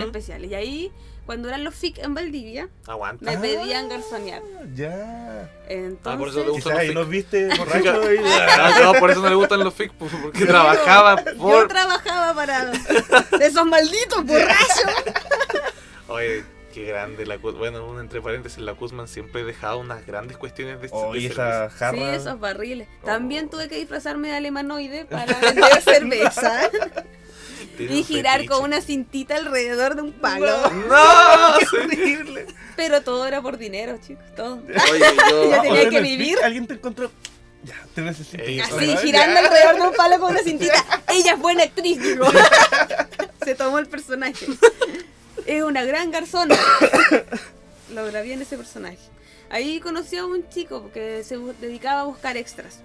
[0.00, 0.50] especiales.
[0.50, 0.92] Y ahí
[1.24, 3.24] cuando eran los FIC en Valdivia Aguanta.
[3.24, 4.42] me Ah, pedían garzonear.
[4.74, 5.48] Ya.
[5.68, 6.70] entonces Ah, por eso le gusta.
[6.70, 9.72] Quizás ahí los nos viste borracho y Ah, no, por eso no le gustan los
[9.74, 11.68] fic, pues, porque trabajaba yo por...
[11.68, 12.72] trabajaba para
[13.40, 14.90] esos malditos borrachos.
[16.08, 16.44] Oye,
[16.78, 20.88] qué grande la Bueno, un entre paréntesis, la Kuzman siempre dejaba unas grandes cuestiones de,
[20.92, 21.98] Oh, de y esa jarra.
[21.98, 23.50] sí esos barriles también Oh.
[23.50, 26.70] tuve que disfrazarme de alemanoide para vender cerveza
[27.76, 28.52] Tiene y girar fetiche.
[28.54, 30.46] con una cintita alrededor de un palo
[30.88, 31.58] ¡No!
[31.58, 31.76] ¡Qué sí.
[31.76, 32.46] horrible!
[32.76, 34.62] Pero todo era por dinero, chicos, todo.
[34.92, 35.50] Oye, yo...
[35.50, 36.38] Ya tenía que vivir.
[36.44, 37.10] Alguien te encontró.
[37.64, 38.40] Ya, te necesito.
[38.42, 39.00] Ey, Así, ¿verdad?
[39.02, 39.46] girando Ya.
[39.46, 40.84] alrededor de un palo con una cintita.
[41.08, 42.24] Ella es buena actriz, digo.
[43.44, 44.46] Se tomó el personaje.
[45.48, 46.56] Es una gran garzona.
[47.94, 48.98] Logra bien ese personaje.
[49.50, 52.80] Ahí conocí a un chico que se dedicaba a buscar extras.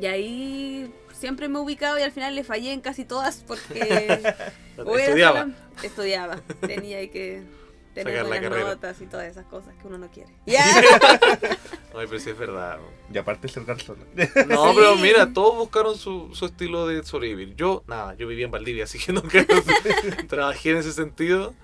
[0.00, 4.20] Y ahí siempre me he ubicado y al final le fallé en casi todas porque...
[4.78, 5.40] Estudiaba.
[5.42, 6.40] sola- estudiaba.
[6.60, 7.42] Tenía que
[8.04, 8.68] tener Sacar la buenas carrera.
[8.74, 10.32] notas y todas esas cosas que uno no quiere.
[10.46, 10.64] Ya.
[11.94, 12.78] Ay, pero sí es verdad.
[13.12, 13.98] Y aparte ser garzón.
[14.14, 14.24] No,
[14.70, 14.72] Sí.
[14.76, 17.54] pero mira, todos buscaron su, su estilo de sobrevivir.
[17.56, 19.44] Yo, nada, yo vivía en Valdivia, así que nunca
[20.28, 21.54] trabajé en ese sentido.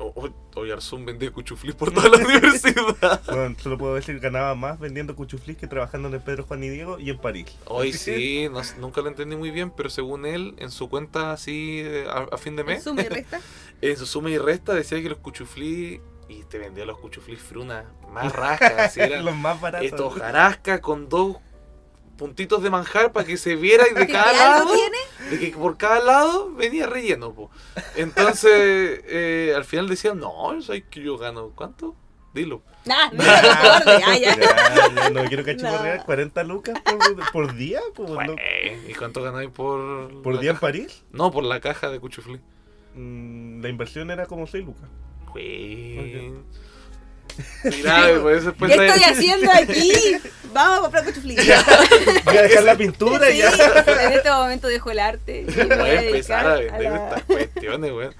[0.00, 3.22] O- o- Oye, Arzún vendía cuchuflis por toda la universidad.
[3.26, 6.64] Bueno, solo puedo decir que ganaba más vendiendo cuchuflis que trabajando en el Pedro Juan
[6.64, 7.46] y Diego y en París.
[7.66, 11.80] Hoy sí, no nunca lo entendí muy bien, pero según él, en su cuenta así
[11.84, 13.40] eh, a, a fin de mes, Suma y resta.
[13.80, 17.84] en su suma y resta decía que los cuchuflis, y te vendía los cuchuflis fruna
[18.10, 18.32] más
[18.96, 19.86] eran Los más baratos.
[19.86, 21.36] esto hojarasca con dos
[22.16, 24.96] puntitos de manjar para que se viera y de ¿Que cada algo lado, tiene?
[25.30, 27.32] De que por cada lado venía relleno.
[27.34, 27.50] po.
[27.96, 28.50] Entonces,
[29.06, 31.50] eh, al final decían, no, ¿sabes que yo gano?
[31.54, 31.94] ¿Cuánto?
[32.32, 32.62] Dilo.
[32.86, 33.22] Nah, no.
[33.26, 34.36] Ah, ya.
[34.38, 35.98] Ya, no quiero cachiporrear.
[35.98, 36.04] No.
[36.04, 37.80] 40 lucas por, por día.
[37.94, 40.56] Por, no- Pues, ¿Y cuánto ganáis por, por día en?
[40.58, 41.02] París.
[41.12, 42.40] No, por la caja de cuchuflis.
[42.94, 44.88] Mm, la inversión era como 6 lucas.
[48.22, 49.92] Pues después ¿Qué de- estoy haciendo aquí?
[50.52, 51.38] Vamos a comprar cuchuflis.
[52.24, 53.50] Voy a dejar la pintura Sí, y ya.
[54.04, 55.42] en este momento dejo el arte.
[55.42, 58.14] y Voy voy a empezar a dedicar vender la- estas cuestiones, weón.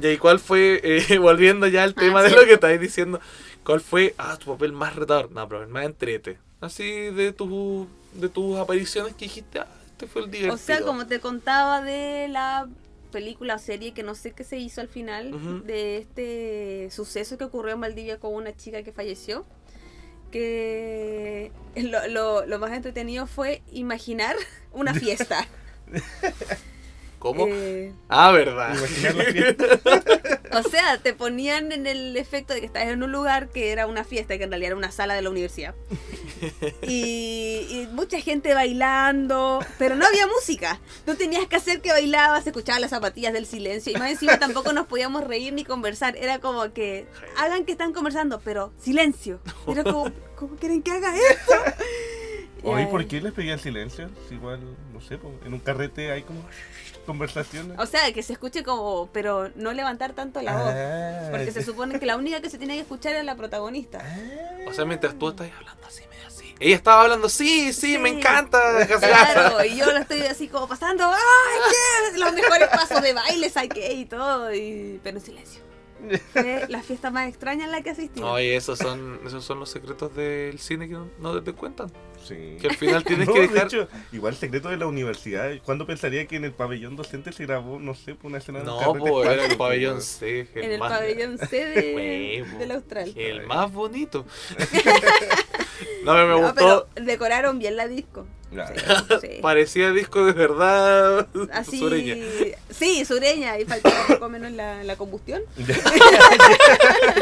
[0.00, 2.36] Y ahí, ¿cuál fue, eh, volviendo ya al tema Ah, de sí.
[2.36, 3.20] lo que estáis diciendo,
[3.64, 5.32] cuál fue, ah, tu papel más retador?
[5.32, 6.38] No, pero el más entrete.
[6.60, 10.54] Así de, tu, de tus apariciones que dijiste, ah, este fue el divertido.
[10.54, 12.68] O sea, como te contaba de la
[13.10, 17.44] película o serie que no sé qué se hizo al final, de este suceso que
[17.44, 19.44] ocurrió en Valdivia con una chica que falleció,
[20.30, 24.36] que lo, lo- lo más entretenido fue imaginar
[24.72, 25.46] una fiesta.
[27.18, 27.46] ¿Cómo?
[27.48, 28.74] Eh, Ah, verdad.
[28.76, 30.39] Imaginar la fiesta.
[30.52, 33.86] O sea, te ponían en el efecto de que estás en un lugar que era
[33.86, 35.74] una fiesta, que en realidad era una sala de la universidad.
[36.82, 40.80] Y, y mucha gente bailando, pero no había música.
[41.06, 43.92] No tenías que hacer que bailabas, se escuchaban las zapatillas del silencio.
[43.92, 46.16] Y más encima tampoco nos podíamos reír ni conversar.
[46.16, 49.40] Era como que hagan que están conversando, pero silencio.
[49.66, 51.54] Era como, ¿cómo quieren que haga esto?
[52.64, 52.86] Oye.
[52.86, 54.08] ¿por qué les pedían silencio?
[54.28, 54.60] Si igual,
[54.92, 56.40] no sé, en un carrete hay como
[57.06, 57.78] conversaciones.
[57.78, 60.72] O sea, que se escuche como, pero no levantar tanto la voz.
[60.74, 63.98] Ah, Porque se supone que la única que se tiene que escuchar es la protagonista.
[64.66, 66.54] O sea, mientras tú estás hablando así, medio así.
[66.60, 67.98] Ella estaba hablando, sí, sí, Sí.
[67.98, 68.60] me encanta.
[68.98, 71.60] Claro, y yo lo estoy así como pasando, ¡ay,
[72.12, 72.18] qué!
[72.18, 75.00] Los mejores pasos de baile saqué y todo, y...
[75.02, 75.62] pero en silencio.
[76.32, 78.22] Fue la fiesta más extraña en la que asistí.
[78.22, 81.90] Oye, esos son, esos son los secretos del cine que no, no te cuentan.
[82.22, 82.56] Sí.
[82.60, 83.66] Que al final tienes No, que de dejar...
[83.66, 85.50] hecho, igual secreto de la universidad.
[85.64, 88.70] ¿Cuándo pensaría que en el pabellón docente se grabó, no sé, por una escena de
[88.70, 90.00] un No, pues era el pabellón?
[90.02, 90.46] C.
[90.54, 93.12] en el más- pabellón C de, del Austral.
[93.16, 94.26] El más bonito.
[96.04, 96.54] no, me, me No, gustó.
[96.54, 98.26] pero decoraron bien la disco.
[99.20, 99.38] Sí.
[99.40, 101.28] Parecía disco de verdad.
[101.52, 101.78] Así.
[101.78, 102.16] sureña.
[102.68, 105.42] Sí, sureña, y faltaba poco menos la, la combustión.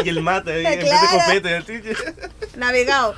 [0.05, 1.19] y el mate ahí, en vez de Claro.
[1.27, 1.55] copete.
[1.57, 1.81] así.
[2.57, 3.15] Navegado.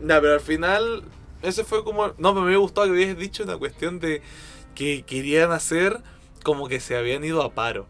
[0.00, 1.04] No, pero al final,
[1.42, 2.08] ese fue como.
[2.08, 4.22] No, pero me había gustado que hubieras dicho una cuestión de
[4.74, 6.00] que querían hacer
[6.42, 7.86] como que se habían ido a paro.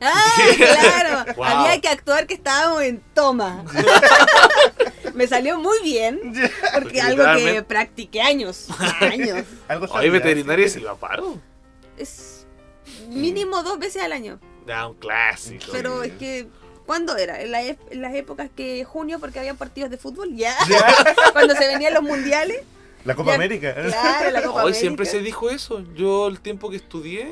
[0.00, 1.34] ¡Ah, claro!
[1.36, 1.44] Wow.
[1.44, 3.64] Había que actuar que estábamos en toma.
[5.14, 6.32] Me salió muy bien,
[6.72, 8.68] porque algo que practiqué años.
[9.00, 9.44] Años.
[9.68, 10.74] Algo veterinaria sí.
[10.74, 11.38] se iba a paro.
[11.98, 12.46] Es
[13.08, 14.40] mínimo dos veces al año.
[14.66, 15.66] Ya, un clásico.
[15.72, 16.46] Pero es que,
[16.90, 17.40] ¿cuándo era?
[17.40, 20.56] En, la ep- en las épocas que junio, porque había partidos de fútbol, ya.
[20.68, 20.84] Ya,
[21.32, 22.62] Cuando se venían los mundiales.
[23.04, 23.72] La Copa Ya, América.
[23.74, 25.84] Claro, la Copa Hoy siempre se dijo eso.
[25.94, 27.28] Yo el tiempo que estudié.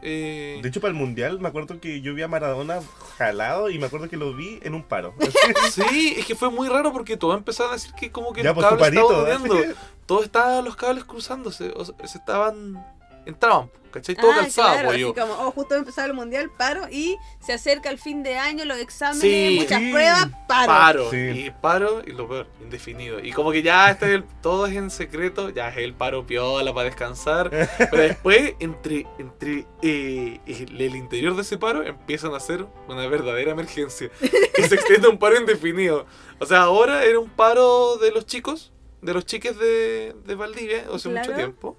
[0.00, 2.80] eh, De hecho, para el mundial, me acuerdo que yo vi a Maradona
[3.18, 5.14] jalado y me acuerdo que lo vi en un paro.
[5.70, 8.52] Sí, es que fue muy raro porque todos empezaron a decir que como que ya,
[8.52, 9.74] los pues cables estaban así.
[10.06, 11.72] Todos estaban los cables cruzándose.
[11.76, 12.82] O sea, se estaban.
[13.26, 14.14] Entraban, ¿cachai?
[14.14, 15.14] Todo Ah, calzado, claro, así yo.
[15.14, 18.78] como, oh, justo empezar el mundial, paro, y se acerca el fin de año, los
[18.78, 19.56] exámenes, Sí.
[19.60, 19.90] muchas Sí.
[19.92, 20.66] pruebas, paro.
[20.66, 21.10] Paro.
[21.10, 21.16] Sí.
[21.16, 23.20] Y paro, y lo peor, indefinido.
[23.20, 26.26] Y como que ya este es el- todo es en secreto, ya es el paro
[26.26, 27.48] piola para descansar.
[27.50, 33.06] Pero después, entre, entre eh, el, el interior de ese paro, empiezan a hacer una
[33.06, 34.10] verdadera emergencia.
[34.58, 36.04] Y se extiende un paro indefinido.
[36.40, 38.72] O sea, ahora era un paro de los chicos,
[39.04, 41.36] de los chiques de, de Valdivia, hace mucho Claro.
[41.36, 41.76] tiempo.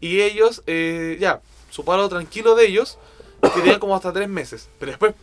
[0.00, 2.98] Y ellos, eh, ya, su paro tranquilo de ellos,
[3.54, 4.68] tenían como hasta tres meses.
[4.78, 5.14] Pero después,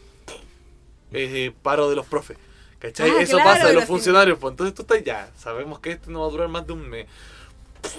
[1.13, 2.38] eh, paro de los profes.
[2.80, 3.10] ¿Cachai?
[3.10, 4.38] Ah, Eso claro, pasa de los funcionarios.
[4.38, 5.30] Pues entonces tú estás ya.
[5.38, 7.08] Sabemos que este no va a durar más de un mes.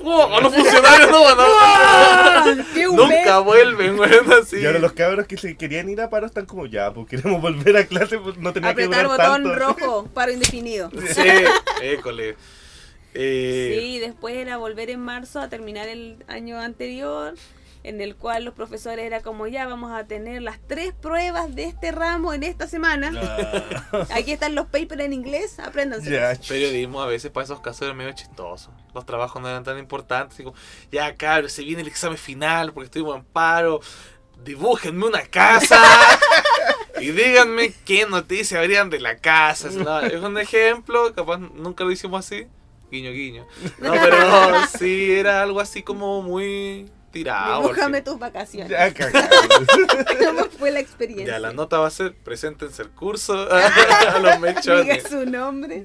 [0.03, 0.41] ¡Oh!
[0.41, 2.67] los funcionarios no van a.
[2.75, 4.59] ¡Qué un Nunca vuelven, weón, así.
[4.59, 7.41] Y ahora los cabros que se querían ir a paro están como, ya, pues queremos
[7.41, 9.55] volver a clase, pues no tenía que Apretar durar botón tanto.
[9.59, 10.91] rojo, paro indefinido.
[11.15, 11.23] Sí,
[11.83, 12.37] école.
[13.17, 17.35] Eh, Sí, después era volver en marzo a terminar el año anterior,
[17.83, 21.65] en el cual los profesores era como ya vamos a tener las tres pruebas de
[21.65, 23.13] este ramo en esta semana.
[23.93, 26.11] Ah, Aquí están los papers en inglés, apréndanse.
[26.11, 28.71] ya, Periodismo a veces para esos casos era medio chistoso.
[28.95, 30.45] Los trabajos no eran tan importantes.
[30.91, 33.81] ya, cabrón, se viene el examen final porque estuvimos en paro.
[34.45, 35.81] Dibújenme una casa.
[37.01, 39.69] y díganme qué noticias habrían de la casa.
[40.07, 42.47] Es un ejemplo, capaz nunca lo hicimos así.
[42.91, 43.47] Guiño, guiño.
[43.79, 44.17] No, pero
[44.79, 47.63] sí, era algo así como muy tirado.
[47.63, 48.71] Dibújame tus vacaciones.
[48.71, 48.93] ya.
[50.27, 51.35] ¿Cómo fue la experiencia?
[51.35, 55.03] Ya, la nota va a ser, preséntense el curso a los Diga mechones.
[55.09, 55.85] su nombre.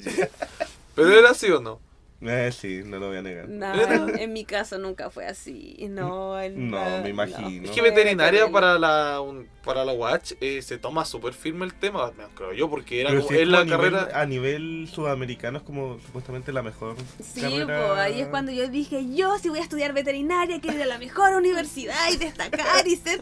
[0.96, 1.80] Pero era así o no.
[2.24, 3.50] Eh, sí, no lo voy a negar.
[3.50, 3.74] No,
[4.16, 5.76] en mi caso nunca fue así.
[5.90, 7.66] No, en- No, me imagino.
[7.66, 11.74] Es que veterinaria para la un- para la Watch eh, se toma súper firme el
[11.74, 14.22] tema, me- creo yo, porque era como, si es como la a nivel, carrera.
[14.22, 17.88] a nivel sudamericano es como supuestamente la mejor Sí, carrera.
[17.88, 20.88] po, ahí es cuando yo dije, yo si voy a estudiar veterinaria, quiero ir a
[20.88, 23.22] la mejor universidad y destacar y ser...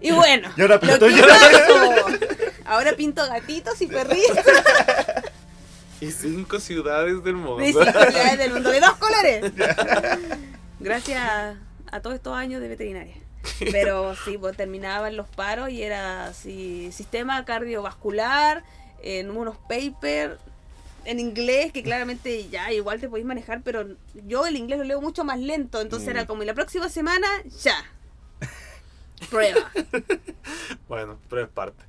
[0.00, 1.26] Y bueno, Y ahora lo pinto que yo.
[1.26, 2.06] pasó.
[2.66, 4.36] Ahora pinto gatitos y perritos
[6.00, 7.58] Y cinco ciudades del mundo.
[7.58, 9.52] de cinco ciudades del mundo de dos colores.
[10.80, 11.56] Gracias
[11.90, 13.16] a, todos estos años de veterinaria.
[13.72, 18.64] Pero sí, pues terminaban los paros y era así, sistema cardiovascular,
[19.02, 20.38] en unos papers
[21.04, 23.86] en inglés que claramente ya igual te podéis manejar, pero
[24.26, 26.10] yo el inglés lo leo mucho más lento, entonces Mm.
[26.10, 27.26] era como, y la próxima semana,
[27.62, 27.76] ya.
[29.30, 29.70] Prueba.
[30.88, 31.82] Bueno, pero es parte.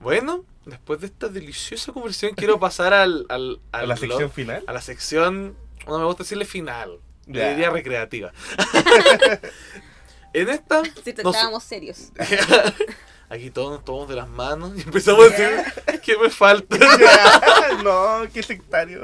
[0.00, 4.64] Bueno, después de esta deliciosa conversación quiero pasar al, al, a la blog- sección final.
[4.66, 5.56] a la sección,
[5.86, 7.50] no me gusta decirle final, yo Ya.
[7.50, 8.32] diría recreativa.
[10.32, 12.12] en esta, Si nos- estábamos serios.
[13.30, 16.76] aquí todos nos tomamos de las manos y empezamos a decir, ¿qué me falta?
[17.84, 19.02] no, qué sectario.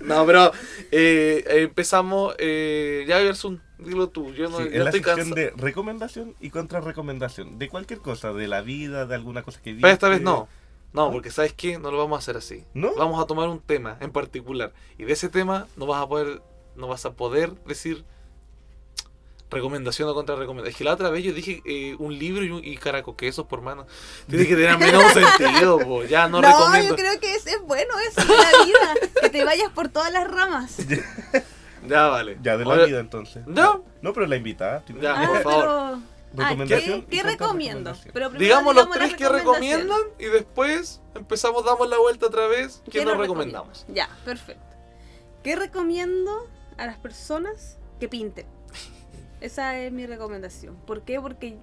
[0.00, 0.52] No, pero
[0.90, 2.34] eh, empezamos.
[2.38, 4.32] Eh, ya, Gerson, dilo tú.
[4.34, 5.34] Yo, no, Sí, yo en la estoy sección cansado.
[5.36, 7.58] de recomendación y contrarrecomendación.
[7.58, 9.82] De cualquier cosa, de la vida, de alguna cosa que viste.
[9.82, 10.48] Pero esta vez no.
[10.92, 11.78] No, porque ¿sabes qué?
[11.78, 12.64] No lo vamos a hacer así.
[12.72, 12.94] ¿No?
[12.94, 14.72] Vamos a tomar un tema en particular.
[14.96, 16.40] Y de ese tema no vas a poder,
[16.76, 18.04] no vas a poder decir
[19.50, 20.70] recomendación o contrarrecomendación.
[20.72, 23.60] Es que la otra vez yo dije eh, un libro y, un- y caracoquesos por
[23.60, 23.86] mano.
[24.28, 26.02] Tiene que tener menos sentido, po.
[26.04, 26.90] Ya no, recomiendo.
[26.90, 30.12] yo creo que es, es bueno eso de la vida, que te vayas por todas
[30.12, 30.76] las ramas.
[31.86, 32.38] Ya, vale.
[32.42, 33.46] Ya, de la Ahora- vida entonces.
[33.46, 33.84] No.
[34.02, 34.82] No, pero la invitada.
[35.00, 35.60] Ya, Ah, por favor.
[35.64, 36.14] pero...
[36.36, 37.92] Ah, Recomendación ¿qué, y qué recomiendo?
[38.12, 39.86] Pero primero Digamos los tres que recomendaciones.
[39.86, 42.82] recomiendan y después empezamos, damos la vuelta otra vez.
[42.86, 43.86] ¿Qué, ¿Qué nos recomendamos?
[43.86, 44.64] Ya, perfecto.
[45.44, 46.32] ¿Qué recomiendo
[46.76, 48.46] a las personas que pinten?
[49.40, 50.74] Esa es mi recomendación.
[50.86, 51.20] ¿Por qué?
[51.20, 51.56] Porque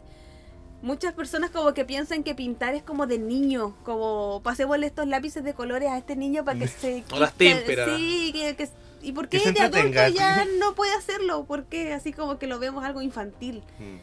[0.81, 5.43] muchas personas como que piensan que pintar es como de niño, como pasémosle estos lápices
[5.43, 7.03] de colores a este niño para que se...
[7.11, 7.97] O las quite-.
[7.97, 8.69] Sí, que, que-
[9.01, 11.45] ¿Y por qué de adulto ya no puede hacerlo?
[11.45, 11.93] ¿Por qué?
[11.93, 13.63] Así como que lo vemos algo infantil.
[13.79, 13.97] Mm.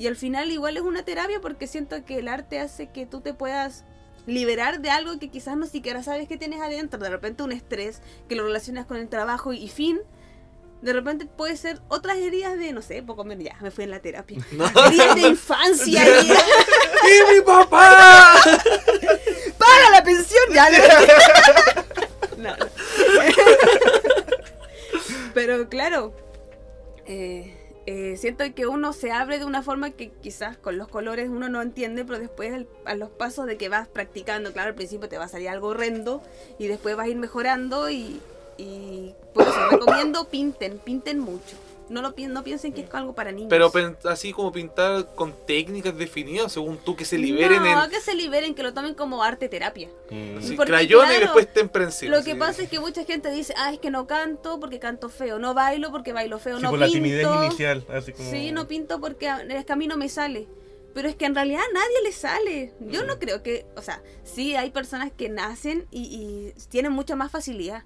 [0.00, 3.20] Y al final igual es una terapia porque siento que el arte hace que tú
[3.20, 3.84] te puedas
[4.26, 6.98] liberar de algo que quizás no siquiera sabes que tienes adentro.
[6.98, 10.00] De repente un estrés que lo relacionas con el trabajo y fin.
[10.80, 13.90] De repente puede ser otras heridas de, no sé, poco menos, ya, me fui en
[13.90, 14.38] la terapia.
[14.52, 14.64] No.
[14.86, 16.02] Heridas de infancia.
[16.06, 16.44] heridas-
[17.04, 18.34] ¡Y mi papá!
[19.58, 20.42] ¡Paga la pensión!
[20.52, 20.68] Ya,
[22.38, 22.54] no.
[25.34, 26.12] Pero claro,
[27.06, 27.54] eh,
[27.86, 31.48] eh, siento que uno se abre de una forma que quizás con los colores uno
[31.48, 35.18] no entiende, pero después a los pasos de que vas practicando, claro, al principio te
[35.18, 36.22] va a salir algo horrendo
[36.58, 38.20] y después vas a ir mejorando y,
[38.56, 39.14] y
[39.70, 41.56] recomiendo pinten, pinten mucho.
[41.92, 43.48] No lo pi- no piensen que es algo para niños.
[43.50, 43.70] Pero
[44.04, 48.14] así como pintar con técnicas definidas, según tú, que se liberen no, en que se
[48.14, 49.88] liberen, que lo tomen como arte terapia.
[50.10, 50.56] Mm.
[50.56, 52.10] porque, crayones y claro, después temprensil.
[52.10, 55.08] Lo que pasa es que mucha gente dice, ah, es que no canto porque canto
[55.08, 56.86] feo, no bailo porque bailo feo, Sí, no por pinto.
[56.88, 57.84] la timidez inicial.
[57.92, 58.30] Así como...
[58.30, 60.48] Sí, no pinto porque a- es que a mí no me sale.
[60.94, 62.72] Pero es que en realidad a nadie le sale.
[62.80, 67.16] Yo no creo que, o sea, sí hay personas que nacen y, y tienen mucha
[67.16, 67.82] más facilidad.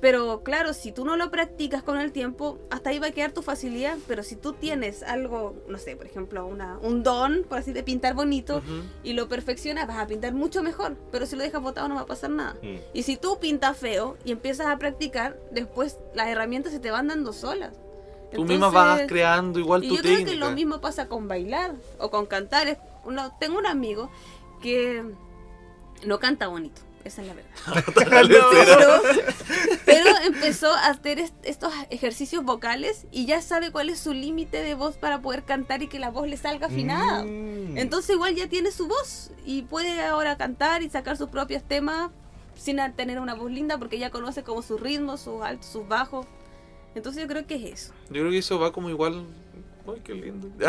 [0.00, 3.32] Pero claro, si tú no lo practicas con el tiempo, hasta ahí va a quedar
[3.32, 3.96] tu facilidad.
[4.06, 7.82] Pero si tú tienes algo, no sé, por ejemplo, una, un don, por así de
[7.82, 8.62] pintar bonito,
[9.02, 10.96] y lo perfeccionas, vas a pintar mucho mejor.
[11.10, 12.54] Pero si lo dejas botado no va a pasar nada.
[12.62, 12.76] Mm.
[12.94, 17.08] Y si tú pintas feo y empiezas a practicar, después las herramientas se te van
[17.08, 17.72] dando solas.
[18.32, 20.30] Tú misma vas Entonces, creando igual Y tu yo creo técnica.
[20.32, 22.78] que lo mismo pasa con bailar o con cantar.
[23.04, 24.10] Uno- tengo un amigo
[24.62, 25.02] que
[26.04, 26.82] no canta bonito.
[27.04, 27.84] esa es la verdad.
[27.94, 29.00] Pero,
[29.88, 34.62] pero empezó a hacer est- estos ejercicios vocales y ya sabe cuál es su límite
[34.62, 37.24] de voz para poder cantar y que la voz le salga afinada.
[37.24, 37.78] Mm.
[37.78, 42.10] Entonces igual ya tiene su voz y puede ahora cantar y sacar sus propios temas
[42.54, 46.26] sin tener una voz linda porque ya conoce como sus ritmos, sus altos, sus bajos.
[46.94, 47.92] Entonces yo creo que es eso.
[48.10, 49.24] Yo creo que eso va como igual.
[49.86, 50.48] Ay, qué lindo.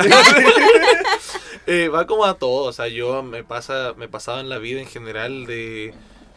[1.68, 2.66] Eh, va como a todo.
[2.66, 5.94] O sea, yo me pasa, me pasaba en la vida en general de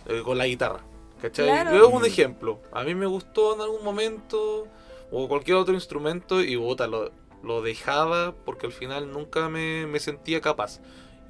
[0.07, 0.81] eh, con la guitarra.
[1.22, 1.46] ¿Cachai?
[1.46, 1.76] Claro.
[1.76, 2.61] Yo un ejemplo.
[2.72, 4.66] A mí me gustó en algún momento
[5.11, 10.00] o cualquier otro instrumento y puta, lo, lo dejaba porque al final nunca me, me
[10.00, 10.80] sentía capaz.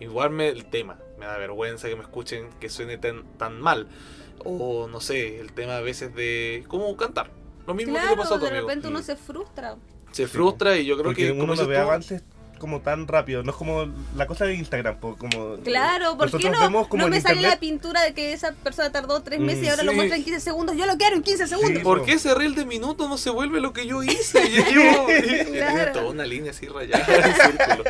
[0.00, 3.86] Igual me, el tema, me da vergüenza que me escuchen que suene tan, tan mal.
[4.44, 7.30] O no sé, el tema a veces de cómo cantar.
[7.66, 8.66] Lo mismo que te pasó a tu de amigo.
[8.66, 9.04] repente uno Sí.
[9.04, 9.76] se frustra.
[10.10, 11.76] Se frustra y yo creo Porque que uno como ve
[12.62, 16.32] como tan rápido, no es como la cosa de Instagram, po, como Claro, ¿por qué
[16.36, 16.60] nosotros no?
[16.60, 19.64] vemos como no me sale la pintura de que esa persona tardó tres Mm, meses
[19.64, 20.76] y ahora lo muestra en 15 segundos.
[20.76, 21.72] Yo lo quiero en 15 segundos.
[21.76, 21.84] Sí.
[21.84, 24.40] ¿Por qué ese reel de minuto no se vuelve lo que yo hice?
[24.72, 25.06] Yo
[25.52, 25.92] Claro.
[25.92, 27.84] toda una línea así rayada en círculo.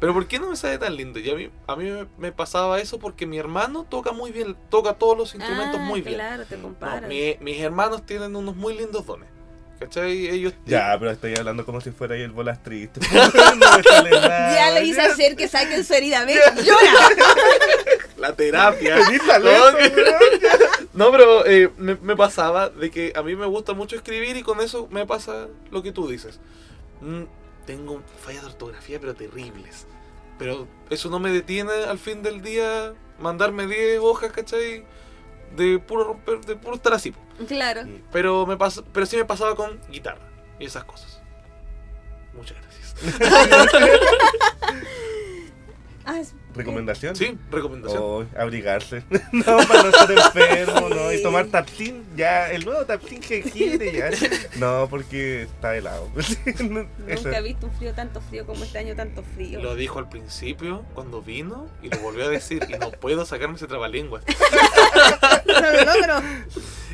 [0.00, 1.18] Pero ¿por qué no me sale tan lindo?
[1.18, 4.56] Y a mí, a mí me, me pasaba eso porque mi hermano toca muy bien,
[4.68, 6.16] toca todos los instrumentos Ah, muy bien.
[6.16, 7.08] Claro, te No, comparas.
[7.08, 9.28] mi- mis hermanos tienen unos muy lindos dones.
[9.78, 10.28] ¿Cachai?
[10.28, 13.00] Ellos Ya, pero estoy hablando como si fuera ahí el bolas triste.
[13.12, 14.54] no me sale nada.
[14.54, 16.24] Ya lo hice hacer que saquen su herida.
[16.24, 16.40] ¿Ves?
[16.64, 16.92] ¡Llora!
[18.16, 18.96] la terapia.
[20.94, 21.06] No.
[21.06, 24.42] No, pero eh, me, me pasaba de que a mí me gusta mucho escribir y
[24.42, 26.38] con eso me pasa lo que tú dices.
[27.00, 27.24] Mm,
[27.66, 29.86] tengo fallas de ortografía, pero terribles.
[30.38, 34.84] Pero eso no me detiene al fin del día mandarme 10 hojas, ¿cachai?
[35.56, 37.14] De puro romper, de puro estar así.
[37.46, 37.82] Claro.
[38.12, 40.26] Pero, me pasa, pero sí me pasaba con guitarra
[40.58, 41.22] y esas cosas.
[42.32, 42.94] Muchas gracias.
[46.06, 46.20] Ah,
[46.54, 47.16] ¿Recomendación?
[47.16, 48.02] Sí, recomendación.
[48.02, 49.02] Oh, abrigarse.
[49.32, 51.12] no, para no estar enfermo, ¿no?
[51.12, 54.10] Y tomar Tapsin, ya, el nuevo Tapsin jengibre, ya.
[54.56, 56.08] No, porque está helado.
[56.64, 56.86] No.
[57.06, 59.60] Nunca he visto un frío tanto frío como este año, tanto frío.
[59.60, 63.56] Lo dijo al principio cuando vino y lo volvió a decir y no puedo sacarme
[63.56, 64.20] ese trabalengua.
[65.46, 66.28] No lo logro.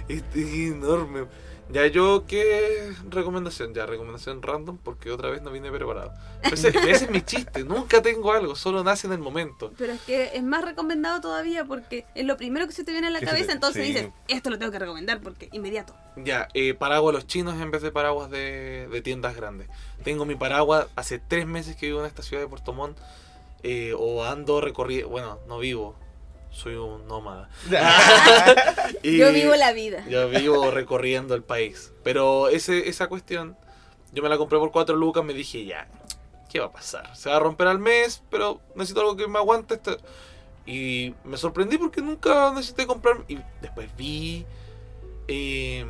[0.08, 1.26] Este es enorme.
[1.72, 3.72] Ya yo, ¿qué recomendación?
[3.74, 6.12] Ya, recomendación random porque otra vez no vine preparado.
[6.42, 9.72] Ese, ese es mi chiste, nunca tengo algo, solo nace en el momento.
[9.78, 13.06] Pero es que es más recomendado todavía porque es lo primero que se te viene
[13.06, 13.46] a la cabeza.
[13.48, 13.92] te- Entonces sí.
[13.92, 15.94] dices, esto lo tengo que recomendar porque inmediato.
[16.16, 19.68] Ya, eh, paraguas los chinos en vez de paraguas de, de tiendas grandes.
[20.02, 22.98] Tengo mi paraguas, hace tres meses que vivo en esta ciudad de Puerto Montt,
[23.62, 25.94] eh, o ando recorriendo, bueno, no vivo,
[26.50, 27.48] soy un nómada.
[29.02, 30.04] Y- Yo vivo la vida.
[30.08, 31.92] Yo vivo recorriendo el país.
[32.02, 33.56] Pero ese, esa cuestión,
[34.12, 35.88] yo me la compré por 4 lucas, me dije, ya,
[36.50, 37.14] ¿qué va a pasar?
[37.16, 39.74] Se va a romper al mes, pero necesito algo que me aguante.
[39.74, 39.96] Esto.
[40.66, 43.24] Y me sorprendí porque nunca necesité comprar.
[43.28, 44.44] Y después vi...
[45.28, 45.84] eh,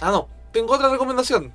[0.00, 1.52] ah, no, tengo otra recomendación.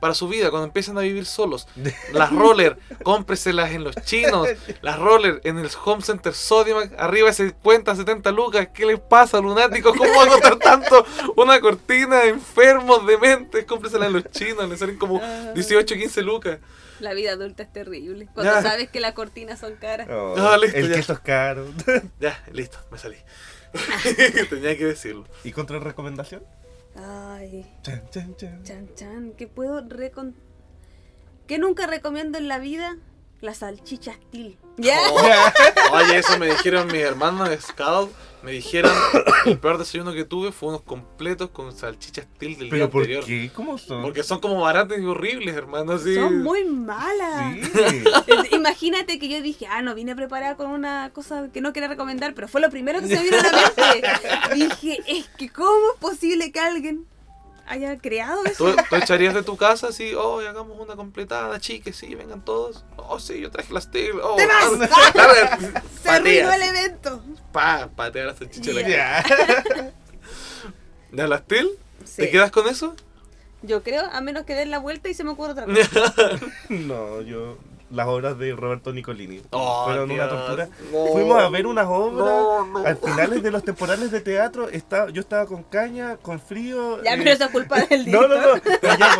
[0.00, 1.68] Para su vida, cuando empiecen a vivir solos.
[2.12, 4.48] Las roller, cómpreselas en los chinos.
[4.82, 6.92] Las roller en el Home Center Sodimac.
[6.98, 8.68] Arriba se cuentan 70 lucas.
[8.72, 9.94] ¿Qué les pasa, lunáticos?
[9.96, 11.04] ¿Cómo va a costar tanto
[11.36, 12.24] una cortina?
[12.24, 13.64] Enfermos, dementes.
[13.66, 14.68] Cómpreselas en los chinos.
[14.68, 15.52] Le salen como Ah.
[15.54, 16.58] 18, 15 lucas.
[17.00, 18.26] La vida adulta es terrible.
[18.34, 18.62] Cuando Ya.
[18.62, 20.08] sabes que las cortinas son caras.
[20.10, 20.94] Oh, Ah, listo, el ya.
[20.96, 21.66] queso es caro.
[22.18, 23.16] Ya, listo, me salí.
[24.48, 25.26] Tenía que decirlo.
[25.44, 26.42] ¿Y contra recomendación?
[27.02, 28.62] Ay, Chan, chan, chan.
[28.62, 29.32] chan chan.
[29.36, 30.34] ¿Qué puedo recon...
[31.46, 32.96] ¿Qué nunca recomiendo en la vida?
[33.40, 34.58] La salchicha Steel.
[34.76, 34.98] ¿Ya?
[35.10, 38.10] Oh, oye, eso me dijeron mis hermanos de Scout.
[38.42, 38.92] Me dijeron,
[39.44, 43.02] el peor desayuno que tuve fue unos completos con salchichas steel del día ¿Pero por
[43.02, 43.24] anterior.
[43.24, 43.50] qué?
[43.54, 44.00] ¿Cómo son?
[44.00, 45.92] Porque son como baratas y horribles, hermano.
[45.92, 46.14] Así.
[46.14, 47.54] Son muy malas.
[47.60, 48.54] Sí.
[48.56, 52.32] Imagínate que yo dije, ah, no vine preparada con una cosa que no quería recomendar,
[52.34, 54.08] pero fue lo primero que se me vino a la mente.
[54.54, 57.06] Dije, es que ¿cómo es posible que alguien
[57.70, 58.72] haya creado eso?
[58.72, 62.44] ¿Tú, tú echarías de tu casa así, oh, y hagamos una completada, chiques, sí, vengan
[62.44, 62.84] todos.
[62.96, 64.18] Oh, sí, yo traje las steel.
[64.22, 64.70] Oh, ¡Te vas!
[66.02, 67.22] Se arruinó el evento.
[67.52, 68.72] Pa, patea la salchicha.
[68.74, 69.92] de la.
[71.12, 71.70] ¿De la steel?
[72.04, 72.22] Sí.
[72.22, 72.96] ¿Te quedas con eso?
[73.62, 76.40] Yo creo, a menos que den la vuelta y se me ocurra otra cosa.
[76.68, 77.56] No, yo.
[77.90, 79.42] Las obras de Roberto Nicolini.
[79.50, 80.68] Oh, fueron una tortura.
[80.92, 81.06] no.
[81.12, 82.24] Fuimos a ver unas obras.
[82.24, 82.86] No, no.
[82.86, 87.02] Al finales de los temporales de teatro, estaba, yo estaba con caña, con frío.
[87.02, 88.30] Ya, eh, pero eso es culpa del No, director.
[88.30, 88.78] no, no.
[88.80, 89.16] pero ya,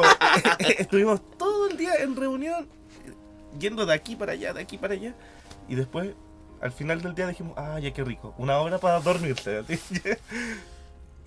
[0.56, 2.68] pues, estuvimos todo el día en reunión,
[3.58, 5.14] yendo de aquí para allá, de aquí para allá.
[5.68, 6.10] Y después,
[6.60, 9.62] al final del día dijimos, ah, ya qué rico, una hora para dormirse.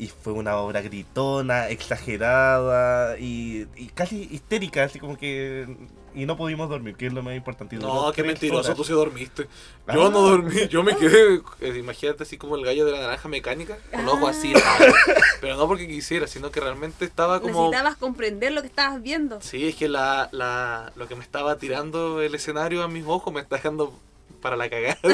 [0.03, 5.65] Y fue una obra gritona, exagerada y, y casi histérica, así como que...
[6.15, 7.77] Y no pudimos dormir, que es lo más importante.
[7.77, 8.75] No, qué mentiroso, horas.
[8.77, 9.47] tú sí dormiste.
[9.87, 9.93] Ah.
[9.95, 13.29] Yo no dormí, yo me quedé, eh, imagínate así como el gallo de la naranja
[13.29, 14.93] mecánica, con los ojos así, raros.
[15.41, 17.61] pero no porque quisiera, sino que realmente estaba como...
[17.69, 19.41] Necesitabas comprender lo que estabas viendo.
[19.41, 23.33] Sí, es que la, la, lo que me estaba tirando el escenario a mis ojos
[23.33, 23.97] me está dejando
[24.41, 24.97] para la cagada.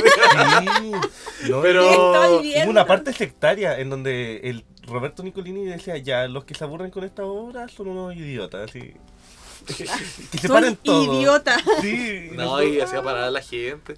[1.40, 6.54] Sí, no, Pero- una parte sectaria en donde el Roberto Nicolini decía, ya, los que
[6.56, 8.94] se aburren con esta obra son unos idiotas, así.
[9.78, 9.86] Que
[10.40, 11.18] se Son paren todos.
[11.18, 11.58] idiota.
[11.82, 13.98] Sí, no, y hacía parar a la gente.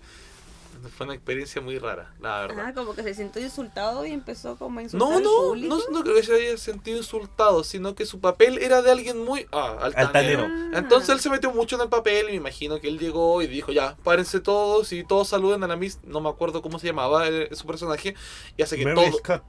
[0.97, 2.65] Fue una experiencia muy rara, la verdad.
[2.69, 5.75] Ah, como que se sintió insultado y empezó como a insultar No, al no, público.
[5.75, 9.23] no, no creo que se haya sentido insultado, sino que su papel era de alguien
[9.23, 10.45] muy ah, altanero.
[10.45, 10.71] Altanero.
[10.73, 10.79] Ah.
[10.79, 13.47] Entonces él se metió mucho en el papel y me imagino que él llegó y
[13.47, 16.87] dijo, ya, párense todos y todos saluden a la Miss, no me acuerdo cómo se
[16.87, 18.15] llamaba eh, su personaje,
[18.57, 19.19] y hace que Mary todo...
[19.19, 19.43] Scott,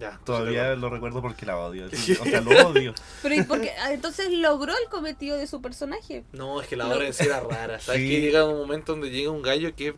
[0.00, 1.86] Ya, todavía lo recuerdo porque la odio.
[2.20, 2.94] O sea, lo odio.
[3.22, 3.72] Pero ¿y por qué?
[3.82, 6.24] Ah, entonces logró el cometido de su personaje.
[6.32, 8.00] No, es que la obra en sí era rara, ¿sabes?
[8.00, 8.08] Sí.
[8.08, 9.94] Que llega un momento donde llega un gallo que...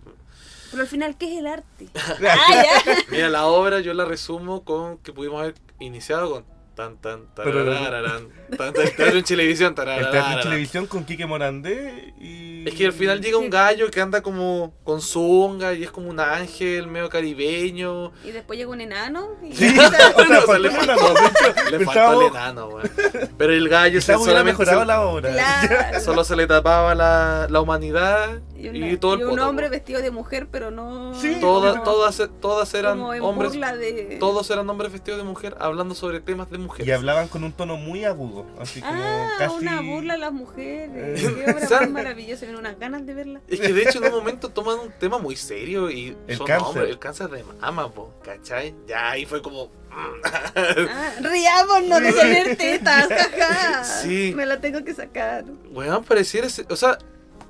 [0.71, 1.87] Pero al final, ¿qué es el arte?
[1.95, 2.97] ah, ya.
[3.11, 6.52] Mira, la obra yo la resumo con que pudimos haber iniciado con...
[6.75, 10.43] Tan, tan, Pero- tarararán, tan, tan, teatro en televisión, El teatro en tarararán.
[10.43, 12.67] televisión con Quique Morandé y...
[12.67, 16.09] Es que al final llega un gallo que anda como con zunga y es como
[16.09, 18.13] un ángel medio caribeño.
[18.25, 19.31] Y después llega un enano.
[19.43, 21.31] Y Sí, No, o sea, o sea, faltó le cosa.
[21.71, 22.69] Le el enano.
[23.39, 25.31] Pero el gallo se solamente se- la obra.
[25.33, 26.01] Claro.
[26.01, 29.49] solo se le tapaba la, la humanidad Y, y, una- todo el y un poto,
[29.49, 29.73] hombre weón.
[29.73, 31.15] vestido de mujer, pero no.
[31.15, 31.37] Sí.
[31.41, 33.53] Todas, Como- todas, todas eran como en hombres.
[33.53, 34.17] burla de.
[34.21, 36.87] Todos eran hombres vestidos de mujer hablando sobre temas de mujeres.
[36.87, 39.57] Y hablaban con un tono muy agudo, así como Ah, casi...
[39.57, 40.91] una burla a las mujeres.
[40.95, 41.15] Eh.
[41.19, 42.41] Qué obra más maravillosa.
[42.41, 43.41] Tienen unas ganas de verla.
[43.49, 46.47] Es que de hecho en un momento toman un tema muy serio y El son
[46.47, 46.67] cáncer.
[46.69, 48.75] hombres, el cáncer de mama, po, ¿cachai?
[48.87, 49.71] Ya ahí fue como...
[49.95, 53.85] Ah, riámonos de tener tetas, jaja.
[53.85, 54.33] Sí.
[54.35, 55.45] Me la tengo que sacar.
[55.71, 56.99] Weón, pareciera, o sea,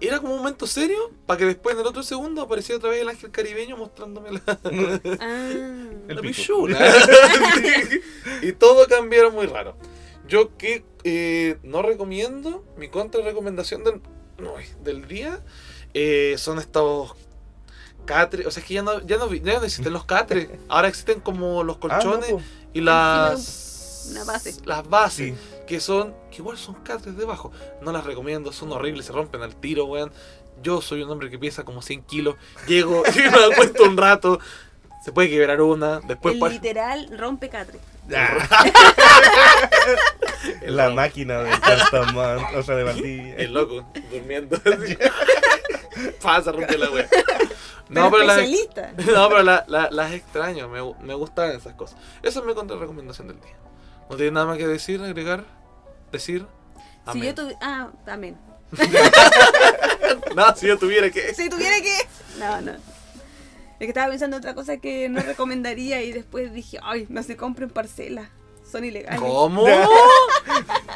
[0.07, 3.01] era como un momento serio para que después en el otro segundo apareciera otra vez
[3.03, 4.41] el ángel caribeño mostrándome la,
[5.21, 5.51] Ah.
[6.09, 6.79] La pichula.
[8.43, 9.77] y todo cambiaron muy raro.
[10.29, 14.01] Yo que eh, no recomiendo, mi contra recomendación del,
[14.39, 15.41] uy, del día
[15.95, 17.13] eh, son estos
[18.07, 20.89] catres, o sea, es que ya no, ya no, ya no existen los catres, ahora
[20.89, 22.35] existen como los Ah, no, colchones
[22.73, 24.55] y las Una base.
[24.65, 25.35] las bases Sí.
[25.67, 27.51] Que son que igual son catres debajo
[27.81, 30.13] no las recomiendo son horribles se rompen al tiro weón
[30.63, 32.37] yo soy un hombre que pesa como 100 kilos
[32.67, 34.39] llego y me acuesto un rato
[35.05, 37.79] se puede quebrar una después el pa- literal rompe catre.
[38.15, 38.49] Ah.
[40.63, 43.37] La máquina de Cartamán, o sea, de Valdivia.
[43.37, 44.97] el loco durmiendo así.
[46.23, 47.09] pasa rompe la wea
[47.89, 48.39] no Pero pero las
[49.07, 52.77] no pero la- la- las extraño me, me gustan esas cosas esa es mi contra
[52.77, 53.55] recomendación del día
[54.13, 55.45] no tiene nada más que decir agregar
[56.13, 56.45] decir
[57.05, 57.25] Si Amén.
[57.25, 57.59] yo tuviera.
[57.63, 58.37] Ah, también.
[60.37, 61.97] no si yo tuviera que Si tuviera que.
[62.39, 62.73] No, no.
[62.73, 67.23] Es que estaba pensando en otra cosa que no recomendaría y después dije, ay, no
[67.23, 68.29] se compren parcelas.
[68.71, 69.19] Son ilegales.
[69.21, 69.67] ¿Cómo?
[69.67, 69.89] Ya.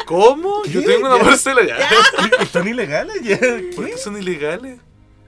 [0.06, 0.64] ¿Cómo?
[0.66, 1.24] Yo tengo una Ya.
[1.24, 1.76] parcela ya.
[2.52, 3.38] ¿Son ilegales ya?
[3.74, 4.78] ¿Por qué son ilegales?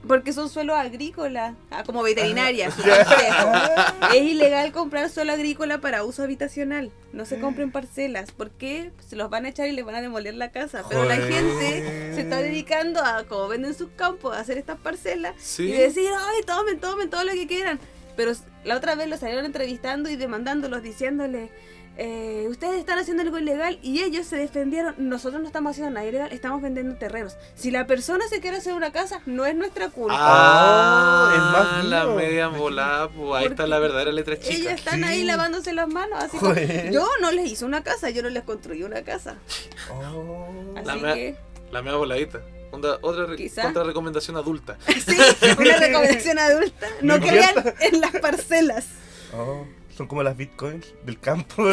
[0.06, 1.54] Porque son suelos agrícolas.
[1.70, 2.68] Ah, como veterinaria.
[4.14, 6.92] es ilegal comprar suelo agrícola para uso habitacional.
[7.12, 8.30] No se compren parcelas.
[8.32, 8.92] ¿Por qué?
[9.06, 10.84] Se los van a echar y les van a demoler la casa.
[10.88, 15.34] Pero la gente se está dedicando a, como venden sus campos, a hacer estas parcelas
[15.38, 15.64] Sí.
[15.64, 17.80] y decir, ay, tomen, tomen todo lo que quieran.
[18.16, 18.32] Pero
[18.64, 21.50] la otra vez los salieron entrevistando y demandándolos, diciéndole,
[22.00, 26.06] eh, ustedes están haciendo algo ilegal y ellos se defendieron, nosotros no estamos haciendo nada
[26.06, 27.36] ilegal, estamos vendiendo terrenos.
[27.56, 30.14] Si la persona se quiere hacer una casa, no es nuestra culpa.
[30.16, 32.14] Ah, es más la vivo.
[32.16, 34.70] media volada, pues ahí está la verdadera letra Ellos chica.
[34.72, 35.04] están Sí.
[35.04, 36.92] ahí lavándose las manos, así como, Joder.
[36.92, 39.34] yo no les hice una casa, yo no les construí una casa.
[39.92, 40.74] Oh.
[40.76, 41.36] Así La mea- que,
[41.72, 42.40] La media voladita.
[42.70, 43.62] Onda- otra re- Quizá.
[43.62, 44.76] contra recomendación adulta.
[44.86, 45.16] sí,
[45.58, 48.86] una recomendación adulta, no crean en las parcelas.
[49.36, 49.66] Oh,
[49.98, 51.56] Son como las bitcoins del campo.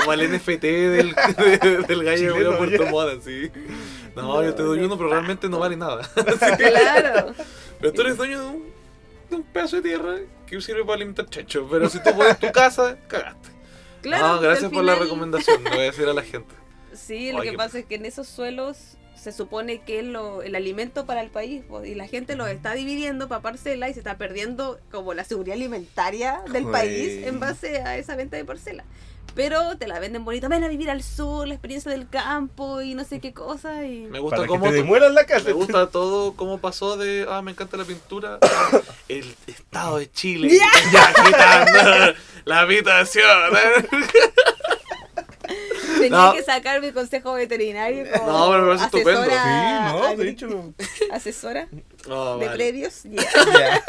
[0.00, 1.14] Como el NFT del,
[1.88, 2.86] del gallo de Puerto.
[2.88, 3.50] Montt, sí.
[4.14, 6.06] No, yo te doy uno, pero realmente no vale nada.
[6.58, 7.32] Claro.
[7.80, 8.64] Pero tú eres dueño de un,
[9.30, 10.16] de un pedazo de tierra
[10.46, 11.66] que sirve para alimentar checho.
[11.70, 13.48] Pero si tú pones tu casa, cagaste.
[14.02, 16.54] Claro, no, gracias por la recomendación, le voy a decir a la gente.
[16.92, 20.54] Sí, lo que pasa es que en esos suelos se supone que es lo, el
[20.54, 24.18] alimento para el país y la gente lo está dividiendo para parcela y se está
[24.18, 28.84] perdiendo como la seguridad alimentaria del país en base a esa venta de parcela.
[29.34, 32.94] Pero te la venden bonito, ven a vivir al sur, la experiencia del campo y
[32.94, 33.84] no sé qué cosa.
[33.84, 34.02] Y...
[34.02, 35.46] Me gusta Para que cómo te demuelan la casa.
[35.46, 38.38] me gusta todo cómo pasó de ah me encanta la pintura
[39.08, 40.50] el estado de Chile
[40.92, 42.14] ya quitando
[42.44, 43.24] la habitación
[46.04, 46.32] Tenía No.
[46.34, 49.24] que sacar mi consejo veterinario como No, pero me parece estupendo.
[49.24, 50.74] Sí, asesora, no, de hecho.
[51.12, 51.68] asesora
[52.08, 52.56] Oh, de vale.
[52.56, 53.02] predios.
[53.04, 53.22] ya.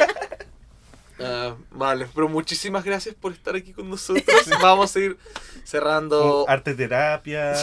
[1.18, 1.26] Ya.
[1.28, 4.26] Ah, vale, pero muchísimas gracias por estar aquí con nosotros.
[4.62, 5.18] Vamos a ir
[5.64, 6.44] cerrando.
[6.50, 7.54] Arte terapia,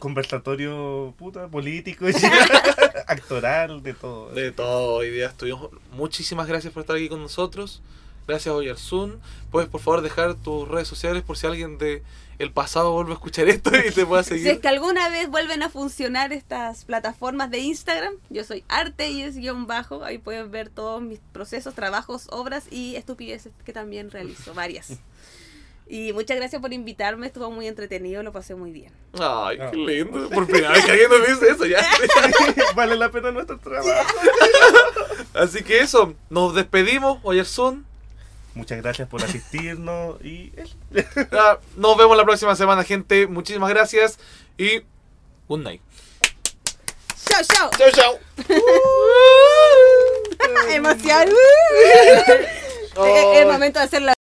[0.00, 2.06] conversatorio puta, político,
[3.06, 4.30] actoral, de todo.
[4.30, 5.68] De todo, hoy día estuvimos.
[5.92, 7.82] Muchísimas gracias por estar aquí con nosotros.
[8.26, 9.20] Gracias, Oyersun.
[9.50, 12.02] Puedes, por favor, dejar tus redes sociales por si alguien de
[12.38, 14.60] el pasado vuelve a escuchar esto y te pueda Si es seguir.
[14.60, 19.36] que alguna vez vuelven a funcionar estas plataformas de Instagram, yo soy arte y es
[19.36, 20.02] guion bajo.
[20.04, 24.92] Ahí pueden ver todos mis procesos, trabajos, obras y estupideces que también realizo, varias.
[25.88, 28.92] Y muchas gracias por invitarme, estuvo muy entretenido, lo pasé muy bien.
[29.20, 29.70] Ay, qué Ah.
[29.74, 30.30] lindo.
[30.34, 31.84] Por primera vez que alguien nos dice eso ya.
[32.74, 33.90] vale la pena nuestro trabajo.
[35.34, 37.84] Así que eso, nos despedimos, Oyersun.
[38.54, 40.52] Muchas gracias por asistirnos y.
[41.32, 43.26] Ah, Nos vemos la próxima semana, gente.
[43.26, 44.18] Muchísimas gracias
[44.58, 44.82] y
[45.48, 45.80] good night.
[47.28, 47.70] ¡Chao, chao!
[47.78, 48.18] Chao, chao.
[50.70, 51.28] ¡Emoción!
[52.94, 54.12] Es el momento de hacer la